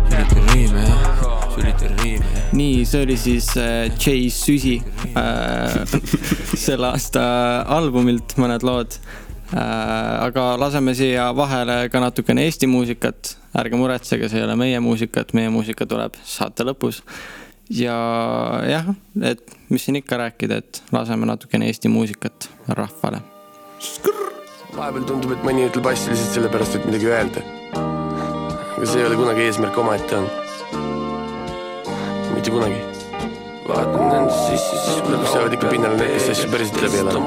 [0.10, 4.80] sülitan riime jah, sülitan riime nii, see oli siis äh, Jay Süsi
[5.14, 5.78] äh,
[6.66, 7.28] selle aasta
[7.78, 8.98] albumilt mõned lood.
[9.54, 9.62] Äh,.
[10.26, 13.36] aga laseme siia vahele ka natukene Eesti muusikat.
[13.54, 17.04] ärge muretsege, see ei ole meie muusikat, meie muusika tuleb saate lõpus.
[17.74, 17.98] Ja
[18.70, 23.22] jah, et mis siin ikka rääkida, et laseme natukene Eesti muusikat rahvale.
[24.76, 27.46] vahepeal tundub, et mõni ütleb asju lihtsalt sellepärast, et midagi öelda.
[28.78, 30.32] aga see ei ole kunagi eesmärk omaette olnud.
[32.34, 32.93] mitte kunagi.
[33.68, 37.24] Vaatan enda sisse, siis lõpuks jäävad ikka pinnale need, kes asju päriselt läbi elavad.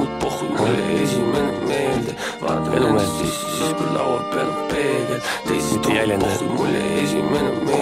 [2.77, 3.27] elu meeldib.
[5.73, 6.41] mitte jäljendajad.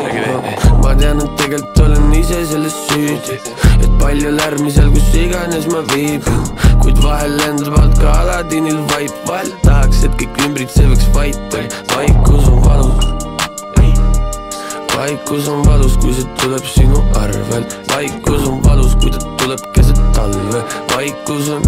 [0.04, 0.38] räägi veel.
[0.82, 3.40] ma tean, et tegelikult olen ise selles süüdi,
[3.82, 6.46] et palju lärmi seal, kus iganes ma viibin,
[6.82, 11.60] kuid vahel lendab alt ka Aladinil vaip, vahel tahaks, et kõik ümbritsevaks vait,
[11.96, 13.23] vaikus on valus.
[14.96, 20.00] Vaikus on valus, kui see tuleb sinu arvel, vaikus on valus, kui ta tuleb keset
[20.16, 20.60] talve,
[20.94, 21.66] vaikus on,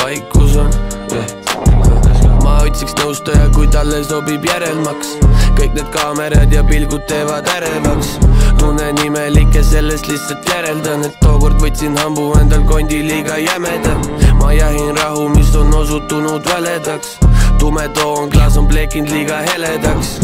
[0.00, 0.70] vaikus on,
[2.44, 5.14] ma otsiks nõustaja, kui talle sobib järelmaks,
[5.58, 8.18] kõik need kaamerad ja pilgud teevad ärevaks.
[8.58, 13.96] tunnen imelik ja sellest lihtsalt järeldan, et tookord võtsin hambu endal kondi liiga jämeda.
[14.40, 17.18] ma jahin rahu, mis on osutunud väledaks,
[17.58, 20.18] tume toonklaas on plekinud liiga heledaks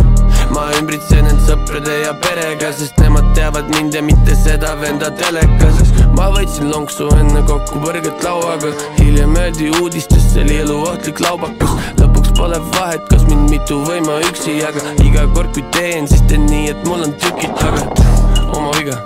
[0.54, 5.82] ma ümbritsen end sõprade ja perega, sest nemad teavad mind ja mitte seda venda telekas.
[6.16, 11.76] ma võtsin lonksu enne kokkupõrget lauaga, hiljem öeldi uudistes, see oli eluohtlik laubakas.
[12.00, 16.24] lõpuks pole vahet, kas mind mitu või ma üksi, aga iga kord kui teen, siis
[16.30, 17.86] teen nii, et mul on tükid taga.
[18.56, 18.98] oma viga,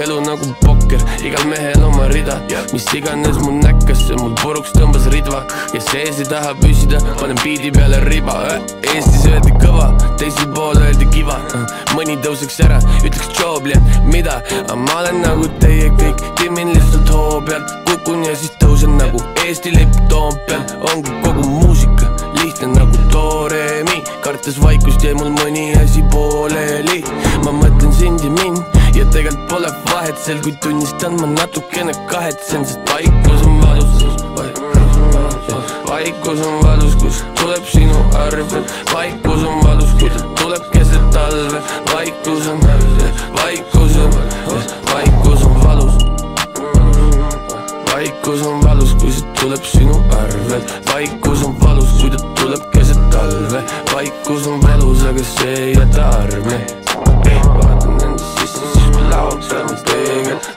[0.00, 2.38] elu nagu pokker, igal mehel oma rida,
[2.72, 5.42] mis iganes mul näkkas, see mul puruks tõmbas ridva.
[5.74, 8.38] Ja sees ei taha püsida, panen biidi peale riba.
[8.92, 11.38] Eestis öeldi kõva, teisel pool öeldi kiva,
[11.96, 17.12] mõni tõuseks ära, ütleks joobli, et mida, aga ma olen nagu teie kõik, timmin lihtsalt
[17.12, 22.08] hoo pealt, kukun ja siis tõusen nagu Eesti lipp Toompeal, ongi kogu muusika
[22.40, 27.02] lihtne nagu Doremi, kartes vaikust jäi mul mõni asi pooleli,
[27.44, 32.64] ma mõtlen sind ja mind ja tegelikult pole vahet seal, kui tunnistan ma natukene kahetsen,
[32.66, 33.92] sest vaikus on valus.
[35.88, 41.62] vaikus on valus, kus tuleb sinu arvel, vaikus on valus, kui ta tuleb keset talve,
[41.92, 42.60] vaikus on,
[43.38, 44.12] vaikus on,
[44.92, 45.94] vaikus on valus.
[47.94, 53.10] vaikus on valus, kui see tuleb sinu arvel, vaikus on valus, kui ta tuleb keset
[53.10, 56.81] talve, vaikus on valus, aga see ei jäta arme.
[59.12, 60.51] sisse, siis kui laud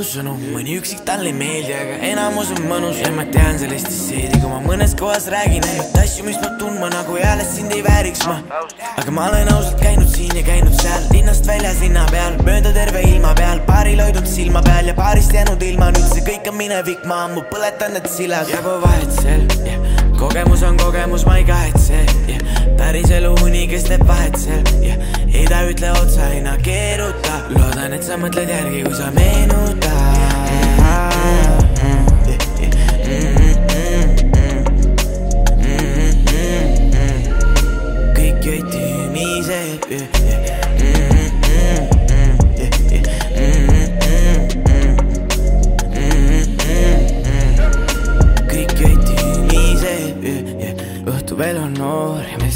[0.00, 3.90] laulu sõnu, mõni üksik talle ei meeldi, aga enamus on mõnus ja ma tean sellest
[3.92, 7.82] seedi, kui ma mõnes kohas räägin ainult asju, mis ma tundma nagu eales sind ei
[7.84, 8.38] vääriks ma.
[8.96, 13.02] aga ma olen ausalt käinud siin ja käinud seal, linnast väljas linna peal, mööda terve
[13.10, 17.04] ilma peal, paaril hoidnud silma peal ja paarist jäänud ilma, nüüd see kõik on minevik,
[17.04, 18.48] ma ammu põletan need sillad.
[18.48, 19.44] jääb vahet seal,
[20.20, 22.04] kogemus on kogemus, ma ei kahetse,
[22.76, 24.66] päris elu uni, kes teeb vahet seal,
[25.32, 29.88] ei ta ütle otsa, ei na keeruta, loodan, et sa mõtled järgi, kui sa meenutad.
[38.20, 40.19] kõik jäid tüümised.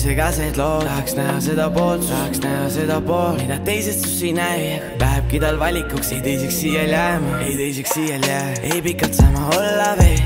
[0.04, 4.22] Noor ja meil segased lood, tahaks näha seda poolt, tahaks näha seda poolt, mida teisestus
[4.22, 4.82] ei näe.
[5.00, 9.96] Lähebki tal valikuks ei teiseks siial jääma, ei teiseks siial jää, ei pikalt saama olla
[9.98, 10.20] veel.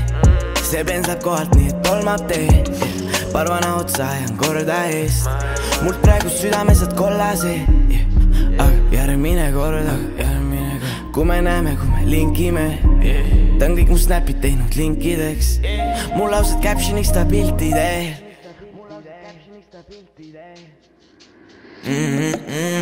[0.69, 2.69] see bens läheb kohalt nii, et tolmab teed.
[3.31, 5.29] parvana otsa ajan korda eest,
[5.81, 7.61] mult praegu südames, et kollase.
[8.57, 12.69] aga järgmine kord, aga järgmine kord, kui me näeme, kui me linkime.
[13.59, 15.59] ta on kõik mu snapid teinud linkideks,
[16.15, 18.18] mul laused caption'iks ta piltidel.
[21.89, 22.78] Kõik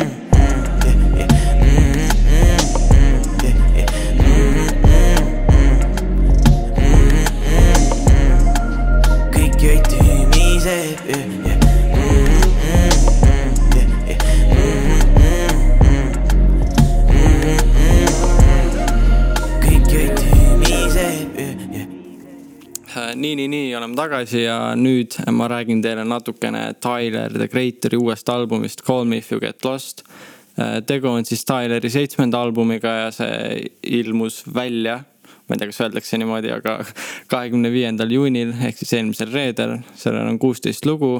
[23.18, 28.28] nii, nii, nii oleme tagasi ja nüüd ma räägin teile natukene Tyler the Creatori uuest
[28.28, 30.04] albumist Call me if you get lost.
[30.86, 34.96] tegu on siis Tyleri seitsmenda albumiga ja see ilmus välja,
[35.46, 36.80] ma ei tea, kas öeldakse niimoodi, aga
[37.32, 41.12] kahekümne viiendal juunil ehk siis eelmisel reedel, sellel on kuusteist lugu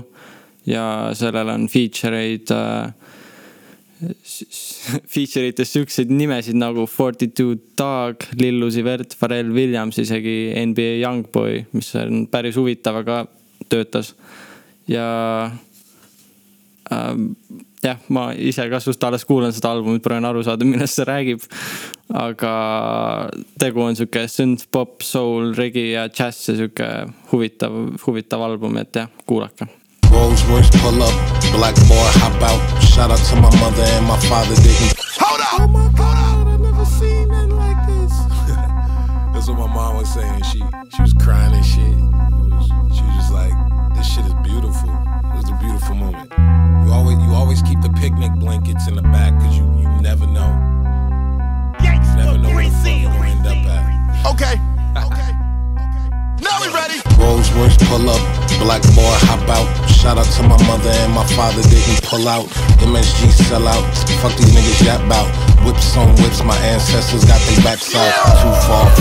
[0.66, 2.90] ja sellel on feature eid äh,
[5.12, 10.98] feature ites siukseid nimesid nagu Forty Two Dog, Lil Uzi Vert, Pharrell Williams, isegi NBA
[11.02, 13.24] Youngboy, mis on päris huvitav, aga
[13.68, 14.14] töötas.
[14.88, 15.50] ja
[16.92, 17.32] ähm,
[17.84, 21.48] jah, ma ise ka just alles kuulan seda albumit, proovin aru saada, millest see räägib.
[22.08, 22.52] aga
[23.60, 26.88] tegu on sihuke synth pop, soul, regi ja džäss ja sihuke
[27.32, 29.68] huvitav, huvitav album, et jah, kuulake
[30.18, 31.14] Rolls Royce pull up,
[31.54, 32.58] black boy hop out.
[32.82, 34.98] Shout out to my mother and my father didn't.
[35.14, 35.60] Hold up!
[35.60, 38.10] Oh my god, I never seen nothing like this.
[39.32, 40.42] That's what my mom was saying.
[40.42, 40.58] She
[40.90, 41.94] she was crying and shit.
[42.50, 42.66] Was,
[42.98, 43.54] she was just like,
[43.94, 44.90] this shit is beautiful.
[44.90, 46.32] It was a beautiful moment.
[46.82, 50.26] You always you always keep the picnic blankets in the back because you you never
[50.26, 50.50] know.
[51.78, 54.34] You never know where the fuck you're gonna end up at.
[54.34, 54.56] Okay.
[54.98, 55.27] Okay.
[56.40, 57.02] Now we ready.
[57.18, 58.22] Rolls Royce pull up,
[58.62, 59.66] black boy hop out.
[59.90, 62.46] Shout out to my mother and my father didn't pull out.
[62.78, 63.82] MSG sell out,
[64.22, 65.26] fuck these niggas yap out.
[65.66, 68.14] Whips on whips, my ancestors got their backs out.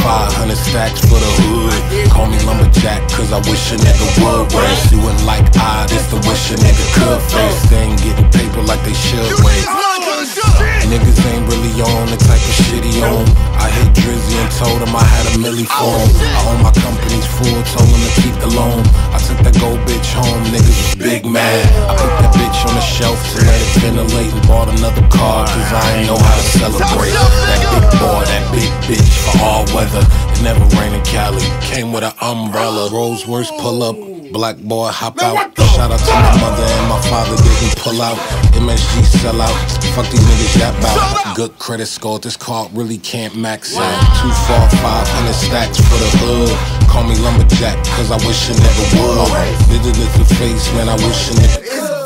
[0.01, 2.09] five hundred stacks for the hood.
[2.09, 4.91] Call me lumberjack, cause I wish a nigga would race.
[4.91, 7.69] You wouldn't like I, this the wish a nigga could face.
[7.69, 9.86] They ain't getting paper like they should wait.
[10.17, 13.21] Niggas ain't really on the type of shit he on.
[13.53, 16.09] I hit Drizzy and told him I had a milli for him.
[16.33, 18.81] I own my company's full, told him to keep the loan.
[19.13, 21.69] I took that gold bitch home, niggas was big mad.
[21.85, 25.45] I put that bitch on the shelf to let it ventilate and bought another car,
[25.45, 27.13] cause I ain't know how to celebrate.
[27.13, 30.01] That big boy, that big bitch for all weather.
[30.33, 32.89] It never rained in Cali, came with an umbrella.
[32.89, 34.16] Rolls Royce pull up.
[34.31, 35.57] Black boy hop out.
[35.57, 38.17] Shout out to my mother and my father didn't pull out.
[38.53, 39.55] MSG sell out.
[39.95, 41.35] Fuck these niggas yap out.
[41.35, 42.19] Good credit score.
[42.19, 43.99] This car really can't max out.
[44.21, 46.89] Two, four, five hundred stacks for the hood.
[46.89, 49.71] Call me lumberjack, cause I wish a nigga would.
[49.71, 51.59] Little little face, man, I wish a nigga.
[51.63, 51.96] It's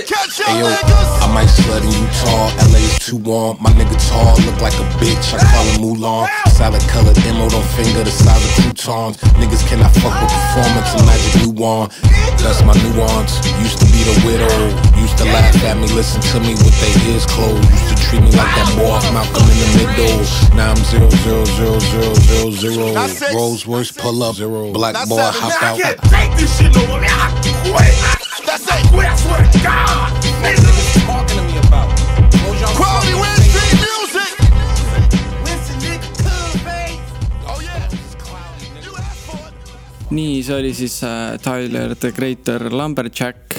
[0.00, 0.08] different.
[0.08, 0.08] It's really different.
[0.08, 0.08] different.
[0.08, 1.10] Catch up, Hey yo, niggas.
[1.22, 3.56] I might slut in Utah, LA is too warm.
[3.60, 5.34] My nigga tall, look like a bitch.
[5.34, 6.28] I call him Mulan.
[6.52, 9.16] Solid color demo, don't finger the size of croutons.
[9.40, 11.88] Niggas cannot fuck with performance and magic new one.
[12.40, 13.38] That's my nuance.
[13.60, 14.50] Used to be the widow.
[14.98, 17.62] Used to laugh at me, listen to me with their ears closed.
[17.70, 20.20] Used to treat me like that boy off Malcolm in the middle.
[20.56, 23.34] Now I'm zero zero zero zero zero zero.
[23.34, 24.72] Rolls Royce pull up zero.
[24.72, 25.78] Black boy hop Now I out.
[25.80, 27.00] can't take this shit no more.
[27.02, 27.30] I
[27.70, 28.31] quit.
[28.52, 28.84] That's it.
[28.92, 29.08] Quit.
[29.08, 30.12] I swear to God.
[30.44, 31.88] Niggas talking to me about.
[32.76, 34.32] Quality Wednesday music.
[35.80, 36.08] Nigga.
[37.48, 37.56] Oh
[40.10, 43.56] nii, see oli siis äh, Tyler the Creator Lumberjack,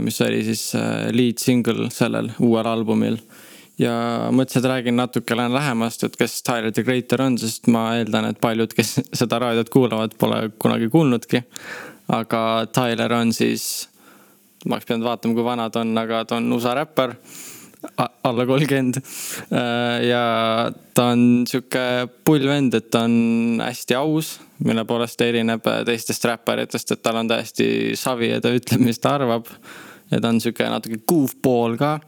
[0.00, 3.18] mis oli siis äh, lead single sellel uuel albumil.
[3.78, 3.96] ja
[4.30, 8.38] mõtlesin, et räägin natukene lähemast, et kes Tyler the Creator on, sest ma eeldan, et
[8.40, 8.94] paljud, kes
[9.24, 11.42] seda raadiot kuulavad, pole kunagi kuulnudki.
[12.14, 12.40] aga
[12.70, 13.88] Tyler on siis,
[14.66, 17.14] ma oleks pidanud vaatama, kui vana ta on, aga ta on USA räppar
[17.96, 19.00] alla kolmkümmend.
[20.08, 20.22] ja
[20.94, 21.82] ta on sihuke
[22.26, 27.20] pull vend, et ta on hästi aus, mille poolest ta erineb teistest räpparitest, et tal
[27.22, 29.50] on täiesti savi ja ta ütleb, mis ta arvab.
[30.10, 31.98] ja ta on sihuke natuke goofball ka.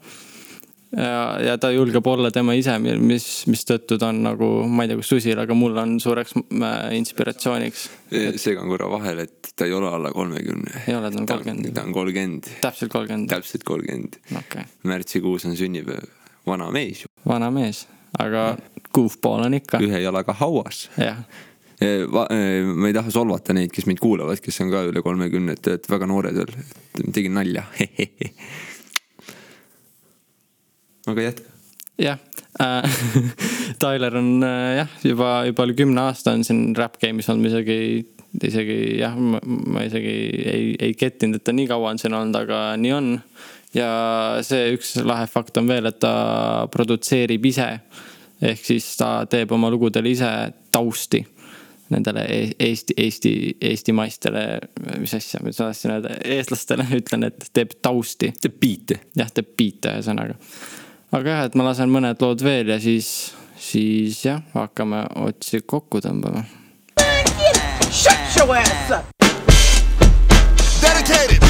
[0.96, 5.00] ja, ja ta julgeb olla tema ise, mis, mistõttu ta on nagu, ma ei tea,
[5.00, 7.88] kus susil, aga mul on suureks äh, inspiratsiooniks.
[8.40, 10.84] segan korra vahele, et ta ei ole alla kolmekümne.
[10.86, 14.20] ei ole, ta on kolmkümmend, ta on kolmkümmend, täpselt kolmkümmend, täpselt kolmkümmend.
[14.38, 16.08] okei, märtsikuus on sünnipäev,
[16.48, 17.84] vana mees ju, vana mees,
[18.18, 18.50] aga
[18.94, 20.88] goofball on ikka, ühe jalaga hauas.
[20.96, 21.22] jah
[21.78, 22.24] Ma
[22.88, 26.08] ei taha solvata neid, kes meid kuulavad, kes on ka üle kolmekümne, et olete väga
[26.10, 26.50] noored veel,
[27.14, 27.62] tegin nalja.
[31.12, 31.54] aga jätka.
[31.98, 32.18] jah
[32.60, 32.98] äh,
[33.82, 37.52] Tyler on äh, jah, juba, juba üle kümne aasta on siin rap game'is olnud, ma
[37.52, 37.78] isegi,
[38.50, 42.60] isegi jah, ma isegi ei, ei gettinud, et ta nii kaua on siin olnud, aga
[42.80, 43.14] nii on.
[43.76, 43.90] ja
[44.46, 46.12] see üks lahe fakt on veel, et ta
[46.72, 47.72] produtseerib ise.
[48.38, 50.30] ehk siis ta teeb oma lugudele ise
[50.70, 51.24] tausti
[51.88, 54.60] nendele e- Eesti, Eesti, eestimaistele,
[54.98, 58.32] mis asja, mis ma tahtsin öelda, eestlastele ütlen, et teeb tausti.
[58.40, 59.00] teeb biite.
[59.16, 60.36] jah, teeb biite ühesõnaga.
[61.12, 66.02] Aga jah, et ma lasen mõned lood veel ja siis, siis jah, hakkame otsi kokku
[66.04, 66.44] tõmbama.
[70.78, 71.47] Dedicated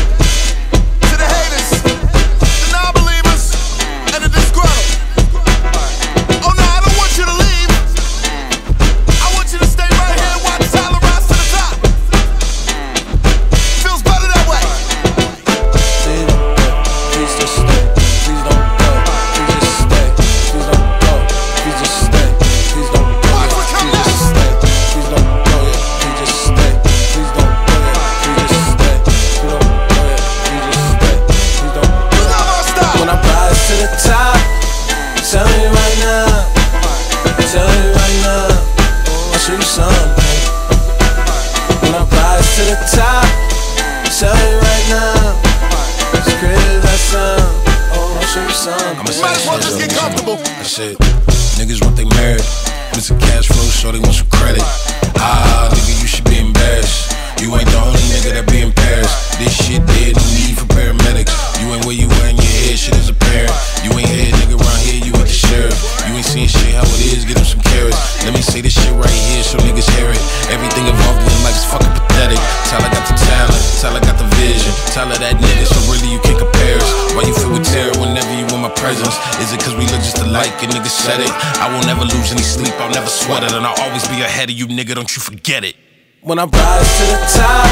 [83.29, 83.53] sweat it.
[83.53, 85.76] And I'll always be ahead of you, nigga, don't you forget it.
[86.22, 87.68] When I rise to the top,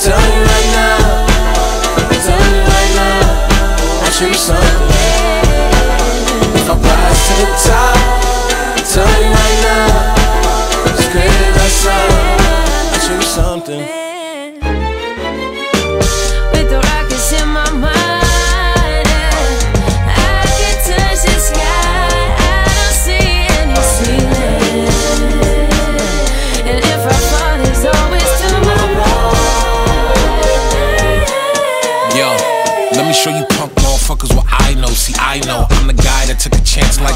[0.00, 1.26] tell me right now.
[2.24, 4.04] Tell me right now.
[4.04, 4.89] I'll show you something.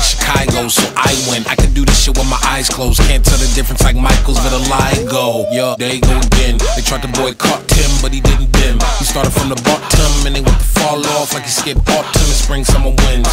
[0.05, 1.43] Chicago, so I win.
[1.49, 3.01] I can do this shit with my eyes closed.
[3.09, 5.49] Can't tell the difference like Michael's vitiligo.
[5.53, 6.59] Yo, there you go again.
[6.77, 8.79] They tried to boycott Tim, but he didn't dim.
[8.99, 12.25] He started from the bottom and they went to fall off like he skipped autumn
[12.25, 13.29] and spring, summer wins.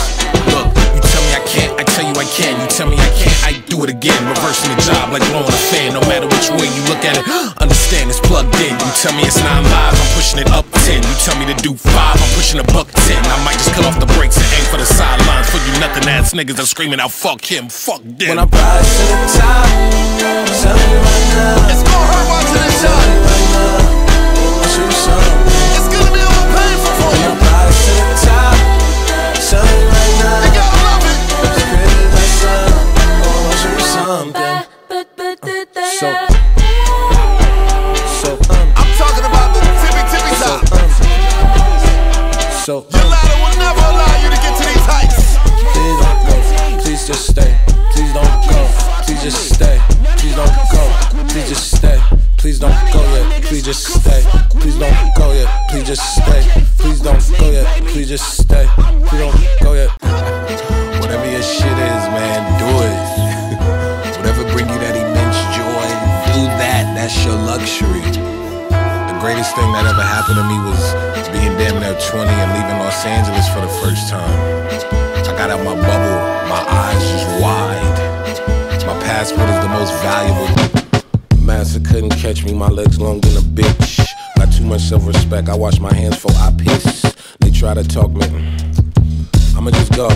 [0.51, 2.53] Look, you tell me I can't, I tell you I can.
[2.59, 4.17] You tell me I can't, I do it again.
[4.27, 5.93] Reversing the job like blowing a fan.
[5.93, 7.25] No matter which way you look at it,
[7.63, 8.73] understand it's plugged in.
[8.73, 10.99] You tell me it's nine lives, I'm pushing it up ten.
[11.01, 13.21] You tell me to do five, I'm pushing a buck ten.
[13.21, 15.49] I might just cut off the brakes and aim for the sidelines.
[15.49, 18.29] For you nothing ass niggas that screaming out fuck him, fuck them.
[18.29, 19.67] When I rise to the top,
[20.61, 21.71] tell me right now.
[21.71, 23.40] It's gonna hurt watching the top.
[25.01, 25.71] So, like
[36.01, 36.29] time.
[38.21, 40.61] So I'm talking about the tippy tippy top.
[42.65, 45.37] So your ladder will never allow you to get to these heights.
[45.73, 46.35] Please don't go.
[46.83, 47.51] Please just stay.
[47.91, 48.59] Please don't go.
[49.05, 49.79] Please just stay.
[50.17, 50.83] Please don't go.
[51.27, 51.70] Please just stay.
[52.59, 53.43] Don't go yet.
[53.43, 54.23] Please just stay.
[54.59, 55.69] Please don't go yet.
[55.69, 56.41] Please just stay.
[56.77, 57.67] Please don't go yet.
[57.87, 58.65] Please just stay.
[59.07, 59.89] Please don't go yet.
[61.01, 64.17] Whatever your shit is, man, do it.
[64.17, 65.85] Whatever bring you that immense joy,
[66.33, 66.93] do that.
[66.95, 68.01] That's your luxury.
[68.71, 70.83] The greatest thing that ever happened to me was
[71.29, 74.71] being damn near 20 and leaving Los Angeles for the first time.
[75.29, 76.17] I got out my bubble,
[76.49, 78.11] my eyes just wide.
[78.85, 80.80] My passport is the most valuable.
[81.61, 84.03] Massa couldn't catch me, my legs long than a bitch.
[84.35, 87.03] Not too much self respect, I wash my hands before I piss.
[87.39, 88.25] They try to talk me,
[89.55, 90.09] I'ma just go.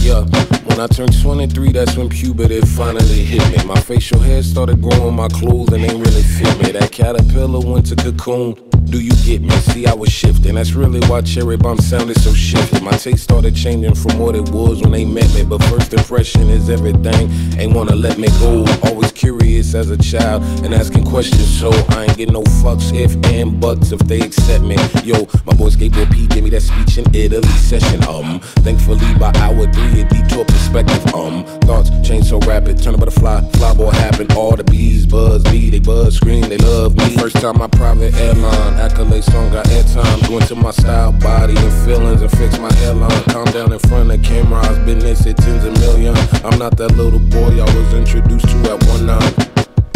[0.00, 0.20] Yeah,
[0.66, 3.64] when I turned 23, that's when puberty finally hit me.
[3.64, 6.72] My facial hair started growing, my clothing ain't really fit me.
[6.72, 8.65] That caterpillar went to cocoon.
[8.88, 9.50] Do you get me?
[9.50, 10.54] See, I was shifting.
[10.54, 12.80] That's really why Cherry Bomb sounded so shifty.
[12.80, 15.42] My taste started changing from what it was when they met me.
[15.42, 17.30] But first impression is everything.
[17.58, 18.64] Ain't wanna let me go.
[18.84, 21.46] Always curious as a child and asking questions.
[21.58, 24.76] So I ain't getting no fucks if and buts if they accept me.
[25.02, 28.04] Yo, my boy Skateboard P gave me that speech in Italy session.
[28.04, 31.04] Um, thankfully by hour three, a detour perspective.
[31.12, 32.80] Um, thoughts change so rapid.
[32.80, 34.30] Turn a butterfly, fly boy happen.
[34.32, 37.16] All the bees buzz me, they buzz scream, they love me.
[37.16, 40.28] First time my private airline, accolade song got airtime.
[40.28, 43.22] Go into my style, body, and feelings and fix my hairline.
[43.24, 46.16] Calm down in front of camera, I've been this at tens of million.
[46.44, 49.34] I'm not that little boy I was introduced to at one nine.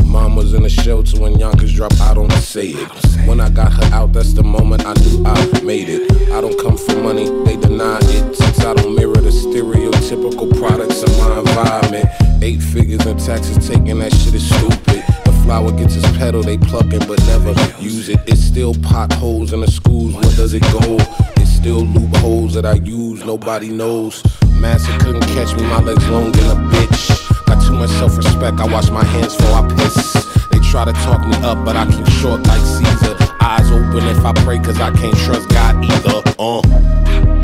[0.05, 2.01] Mom was in the shelter when Yonkers dropped.
[2.01, 2.89] I don't say it.
[3.29, 6.11] When I got her out, that's the moment I knew I made it.
[6.33, 8.35] I don't come for money, they deny it.
[8.35, 12.09] Since I don't mirror the stereotypical products of my environment.
[12.43, 15.05] Eight figures in taxes taking that shit is stupid.
[15.43, 18.21] Flower gets its petal, they pluck it but never use it.
[18.27, 20.97] It's still potholes in the schools, where does it go?
[21.37, 24.23] It's still loopholes that I use, nobody knows.
[24.61, 27.47] Massa couldn't catch me, my legs long than a bitch.
[27.47, 30.13] Got too much self respect, I wash my hands before I piss.
[30.53, 33.17] They try to talk me up, but I keep short like Caesar.
[33.41, 36.23] Eyes open if I pray, cause I can't trust God either.
[36.39, 37.40] Uh.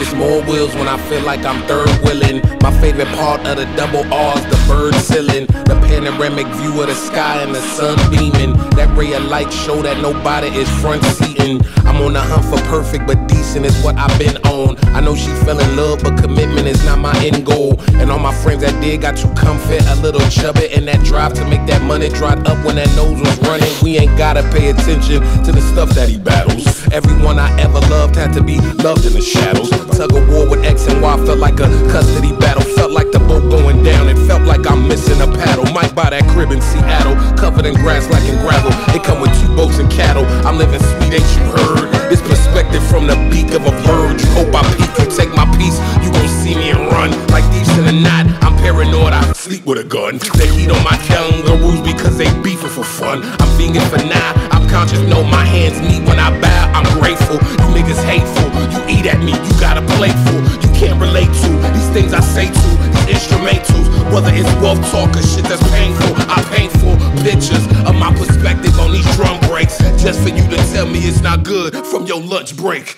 [0.00, 2.42] music more wheels when I feel like I'm third wheeling.
[2.60, 6.94] My favorite part of the double R's, the bird ceiling, the panoramic view of the
[6.94, 8.52] sky and the sun beaming.
[8.76, 11.64] That ray of light show that nobody is front seating.
[11.86, 14.76] I'm on the hunt for perfect, but decent is what I've been on.
[14.94, 17.80] I know she fell in love, but commitment is not my end goal.
[17.94, 21.32] And all my friends that did got too comfy, a little chubby, and that drive
[21.34, 23.72] to make that money dried up when that nose was running.
[23.82, 26.86] We ain't gotta pay attention to the stuff that he battles.
[26.92, 29.70] Everyone I ever loved had to be loved in the shadows.
[30.10, 32.62] Tug of war with X and Y felt like a custody battle.
[32.62, 34.08] Felt like the boat going down.
[34.08, 35.64] It felt like I'm missing a paddle.
[35.72, 38.70] Might buy that crib in Seattle, covered in grass like in gravel.
[38.94, 40.24] It come with two boats and cattle.
[40.46, 41.99] I'm living sweet, ain't you heard?
[42.10, 44.18] This perspective from the beak of a bird.
[44.18, 45.78] You hope I peek, you take my piece.
[46.02, 48.26] You gon' see me and run like thieves in the night.
[48.42, 50.18] I'm paranoid, I sleep with a gun.
[50.34, 53.22] They heat on my kangaroos because they beefing for fun.
[53.22, 54.34] I'm vegan for now.
[54.50, 56.74] I'm conscious, know my hands meet when I bow.
[56.74, 57.38] I'm grateful.
[57.62, 58.50] You niggas hateful.
[58.74, 60.42] You eat at me, you got a plateful.
[60.66, 62.68] You can't relate to these things I say to
[63.06, 63.86] these instrumentals.
[64.12, 68.92] Whether it's wealth talk or shit that's painful, I painful pictures of my perspective on
[68.92, 69.78] these drum breaks.
[70.02, 72.96] Just for you to tell me it's not good from your lunch break.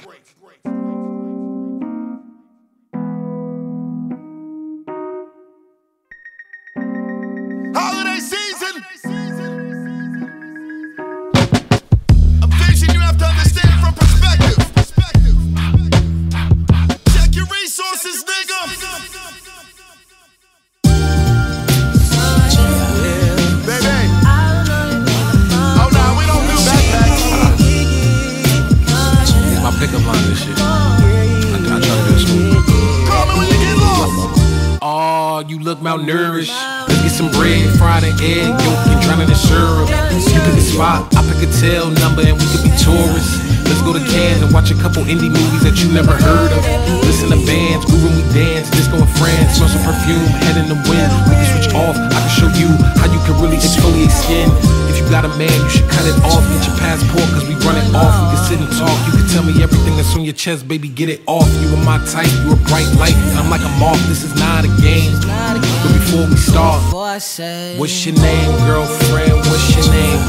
[59.32, 61.48] Tell me everything that's on your chest, baby, get it off.
[61.62, 63.96] You are my type, you a bright light, I'm like a moth.
[64.06, 65.16] This is not a game.
[65.24, 69.32] But before we start, what's your name, girlfriend?
[69.48, 70.20] What's your name?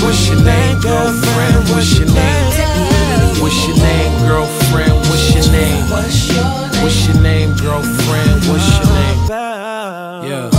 [0.00, 1.68] What's your name, girlfriend?
[1.68, 3.36] What's your name?
[3.42, 4.96] What's your name, girlfriend?
[5.12, 5.84] What's your name?
[6.82, 8.44] What's your name, girlfriend?
[8.48, 9.28] What's your name?
[10.24, 10.55] Yeah.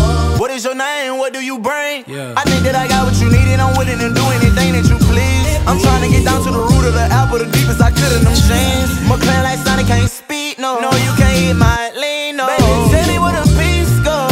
[1.27, 2.07] What do you bring?
[2.07, 2.39] Yeah.
[2.39, 4.87] I think that I got what you need and I'm willing to do anything that
[4.87, 5.59] you please.
[5.67, 8.15] I'm trying to get down to the root of the apple, the deepest I could
[8.15, 8.95] in them jeans.
[9.03, 10.79] McLaren like Sonic can't speak, no.
[10.79, 12.47] No, you can't hit my lean, no.
[12.47, 12.63] Baby,
[12.95, 14.23] tell me where the peace go.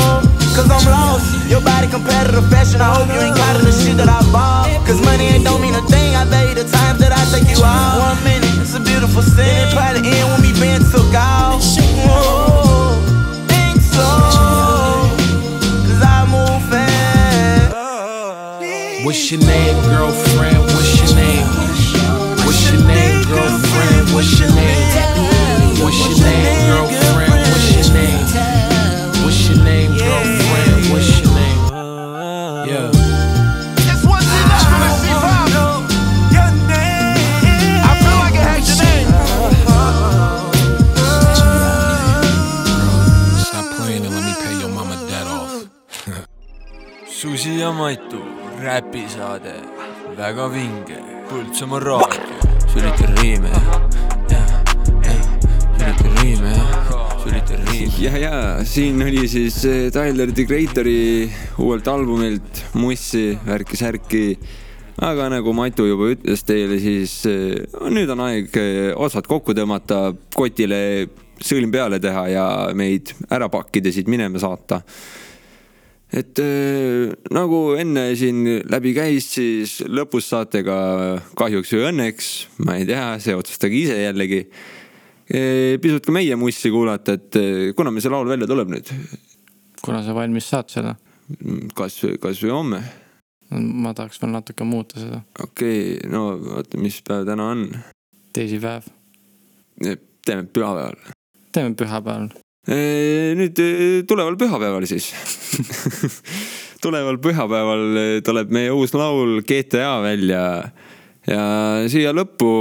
[0.55, 1.51] Cause I'm lost.
[1.51, 2.79] Your body competitive fashion.
[2.79, 4.71] I hope you ain't in the shit that I bought.
[4.87, 6.15] Cause money ain't don't mean a thing.
[6.15, 8.07] I value the times that I take you out.
[8.07, 9.43] One minute, it's a beautiful scene.
[9.43, 11.59] It probably end when me being took out.
[19.15, 20.59] What's your name, girlfriend?
[20.59, 21.47] What's your name?
[22.45, 24.09] What's your name, girlfriend?
[24.13, 25.79] What's your name?
[25.81, 27.31] What's your name, girlfriend?
[27.31, 28.27] What's your name?
[29.23, 30.91] What's your name, girlfriend?
[30.91, 31.59] What's your name?
[32.67, 32.91] Yeah.
[33.87, 34.25] It's one
[48.65, 49.53] räpisaade,
[50.17, 50.97] väga vinge,
[51.29, 52.37] Põltsamaa raadio.
[52.71, 53.49] sülitan riime,
[55.77, 56.53] sülitan riime,
[57.23, 57.91] sülitan riime.
[57.99, 58.65] ja, ja.
[58.65, 61.29] Siin oli siis eh, Tyler The Creator'i
[61.61, 64.23] uuelt albumilt Mussi, värki särki.
[65.01, 70.07] aga nagu Matu juba ütles teile, siis eh, nüüd on aeg eh, otsad kokku tõmmata,
[70.33, 70.81] kotile
[71.37, 74.81] sõlm peale teha ja meid ära pakkida, siit minema saata
[76.15, 80.77] et äh, nagu enne siin läbi käis, siis lõpus saate ka
[81.37, 82.31] kahjuks või õnneks,
[82.65, 84.45] ma ei tea, see otsustage ise jällegi.
[85.81, 88.91] pisut ka meie mussi kuulata, et eh, kuna meil see laul välja tuleb nüüd?
[89.85, 90.95] kuna sa valmis saad seda?
[91.77, 92.83] kas, kas või homme?
[93.51, 95.21] ma tahaks veel natuke muuta seda.
[95.41, 96.27] okei okay,, no
[96.59, 97.67] oota, mis päev täna on?
[98.33, 98.87] teisipäev.
[99.81, 100.97] teeme pühapäeval.
[101.51, 102.29] teeme pühapäeval.
[102.65, 105.11] Nüüd eh, tuleval pühapäeval siis.
[106.85, 110.45] tuleval pühapäeval eh, tuleb meie uus laul GTA välja
[111.25, 111.45] ja
[111.89, 112.51] siia lõppu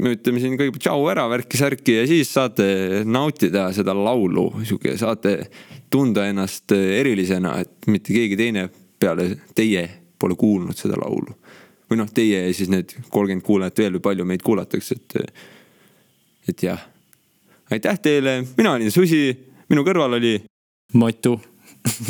[0.00, 5.34] me ütleme siin kõigepealt tšau ära, värki-särki ja siis saate nautida seda laulu, sihuke saate
[5.92, 8.68] tunda ennast erilisena, et mitte keegi teine
[9.00, 9.84] peale teie
[10.20, 11.36] pole kuulnud seda laulu.
[11.90, 15.40] või noh, teie ja siis need kolmkümmend kuulajat veel või palju meid kuulatakse, et,
[16.52, 16.84] et jah.
[17.70, 19.30] Aitäh teile, mina olin Susi,
[19.70, 20.34] minu kõrval oli.
[20.98, 21.36] Matu.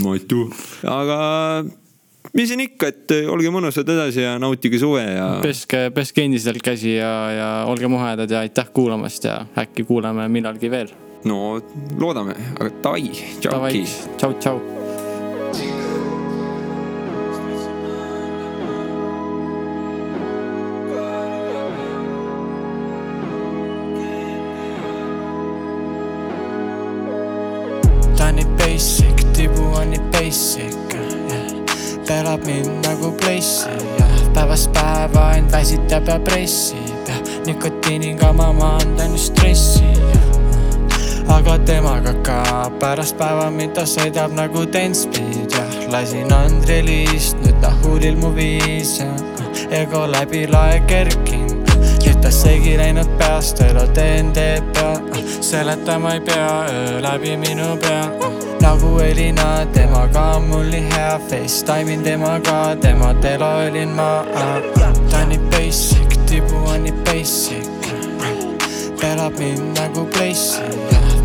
[0.02, 0.46] Matu,
[0.88, 1.18] aga
[2.34, 5.28] mis siin ikka, et olge mõnusad edasi ja nautige suve ja.
[5.44, 10.72] peske, peske endiselt käsi ja, ja olge muhedad ja aitäh kuulamast ja äkki kuuleme millalgi
[10.72, 10.92] veel.
[11.28, 11.60] no
[12.00, 13.86] loodame, aga davai, tšauki.
[14.16, 14.79] tšau, tšau.
[30.20, 31.64] Nii basic yeah..
[32.06, 34.32] pelab mind nagu Place'i yeah.
[34.34, 37.20] päevast päeva end väsitab ja pressib yeah..
[37.46, 41.36] nikotiiniga ma maandan stressi yeah.
[41.36, 48.16] aga temaga ka pärast päeva, mida sõidab nagu tentspeed ja lasin Andrelist, nüüd ta huulil
[48.16, 49.08] mu viis ja
[49.70, 51.60] ego läbi lae kerkinud
[52.04, 54.99] nüüd ta segi läinud peast, elu teen teeb pea,
[55.40, 58.10] seletama ei pea, öö läbi minu pea.
[58.60, 64.24] nagu Elina, temaga on mul nii hea, Facetime in temaga, tema telo olin ma.
[65.10, 67.68] ta on nii basic, tibu on nii basic,
[69.00, 70.76] pelab mind nagu Place'i,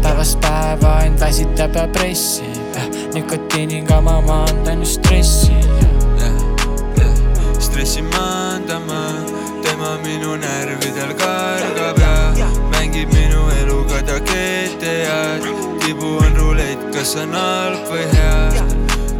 [0.01, 2.79] päevast päeva end väsitab ja pressib,
[3.13, 5.55] nikotiiniga ma maandan ju stressi
[7.59, 9.01] stressi maandama,
[9.63, 13.24] tema minu närvidel kargab ja mängib ta
[15.05, 15.49] jääd,
[15.85, 18.67] tibu on ruuleid, kas on halb või hea,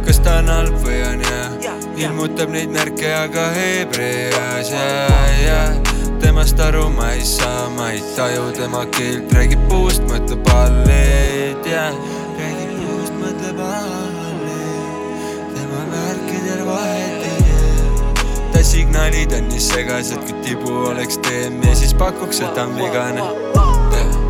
[0.06, 1.76] kas ta on halb või on hea,
[2.06, 8.50] ilmutab neid märke, aga hebreas jää, jää temast aru ma ei saa, ma ei taju
[8.56, 11.92] tema keelt, räägib puust, mõtleb alleed, jää,
[12.40, 18.14] räägib puust, mõtleb alleed, tema märkidel vahet ei jää.
[18.52, 22.76] ta signaalid on nii segased, kui tibu oleks tee, me siis pakuks, et ta on
[22.76, 24.25] vigane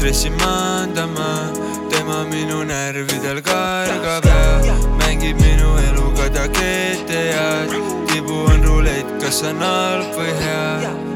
[0.00, 1.52] stressi maandama,
[1.90, 4.24] tema minu närvidel kargab
[4.68, 7.76] ja mängib minu eluga ta GTA-d.
[8.08, 11.09] tibu on rulett, kas on halb või hea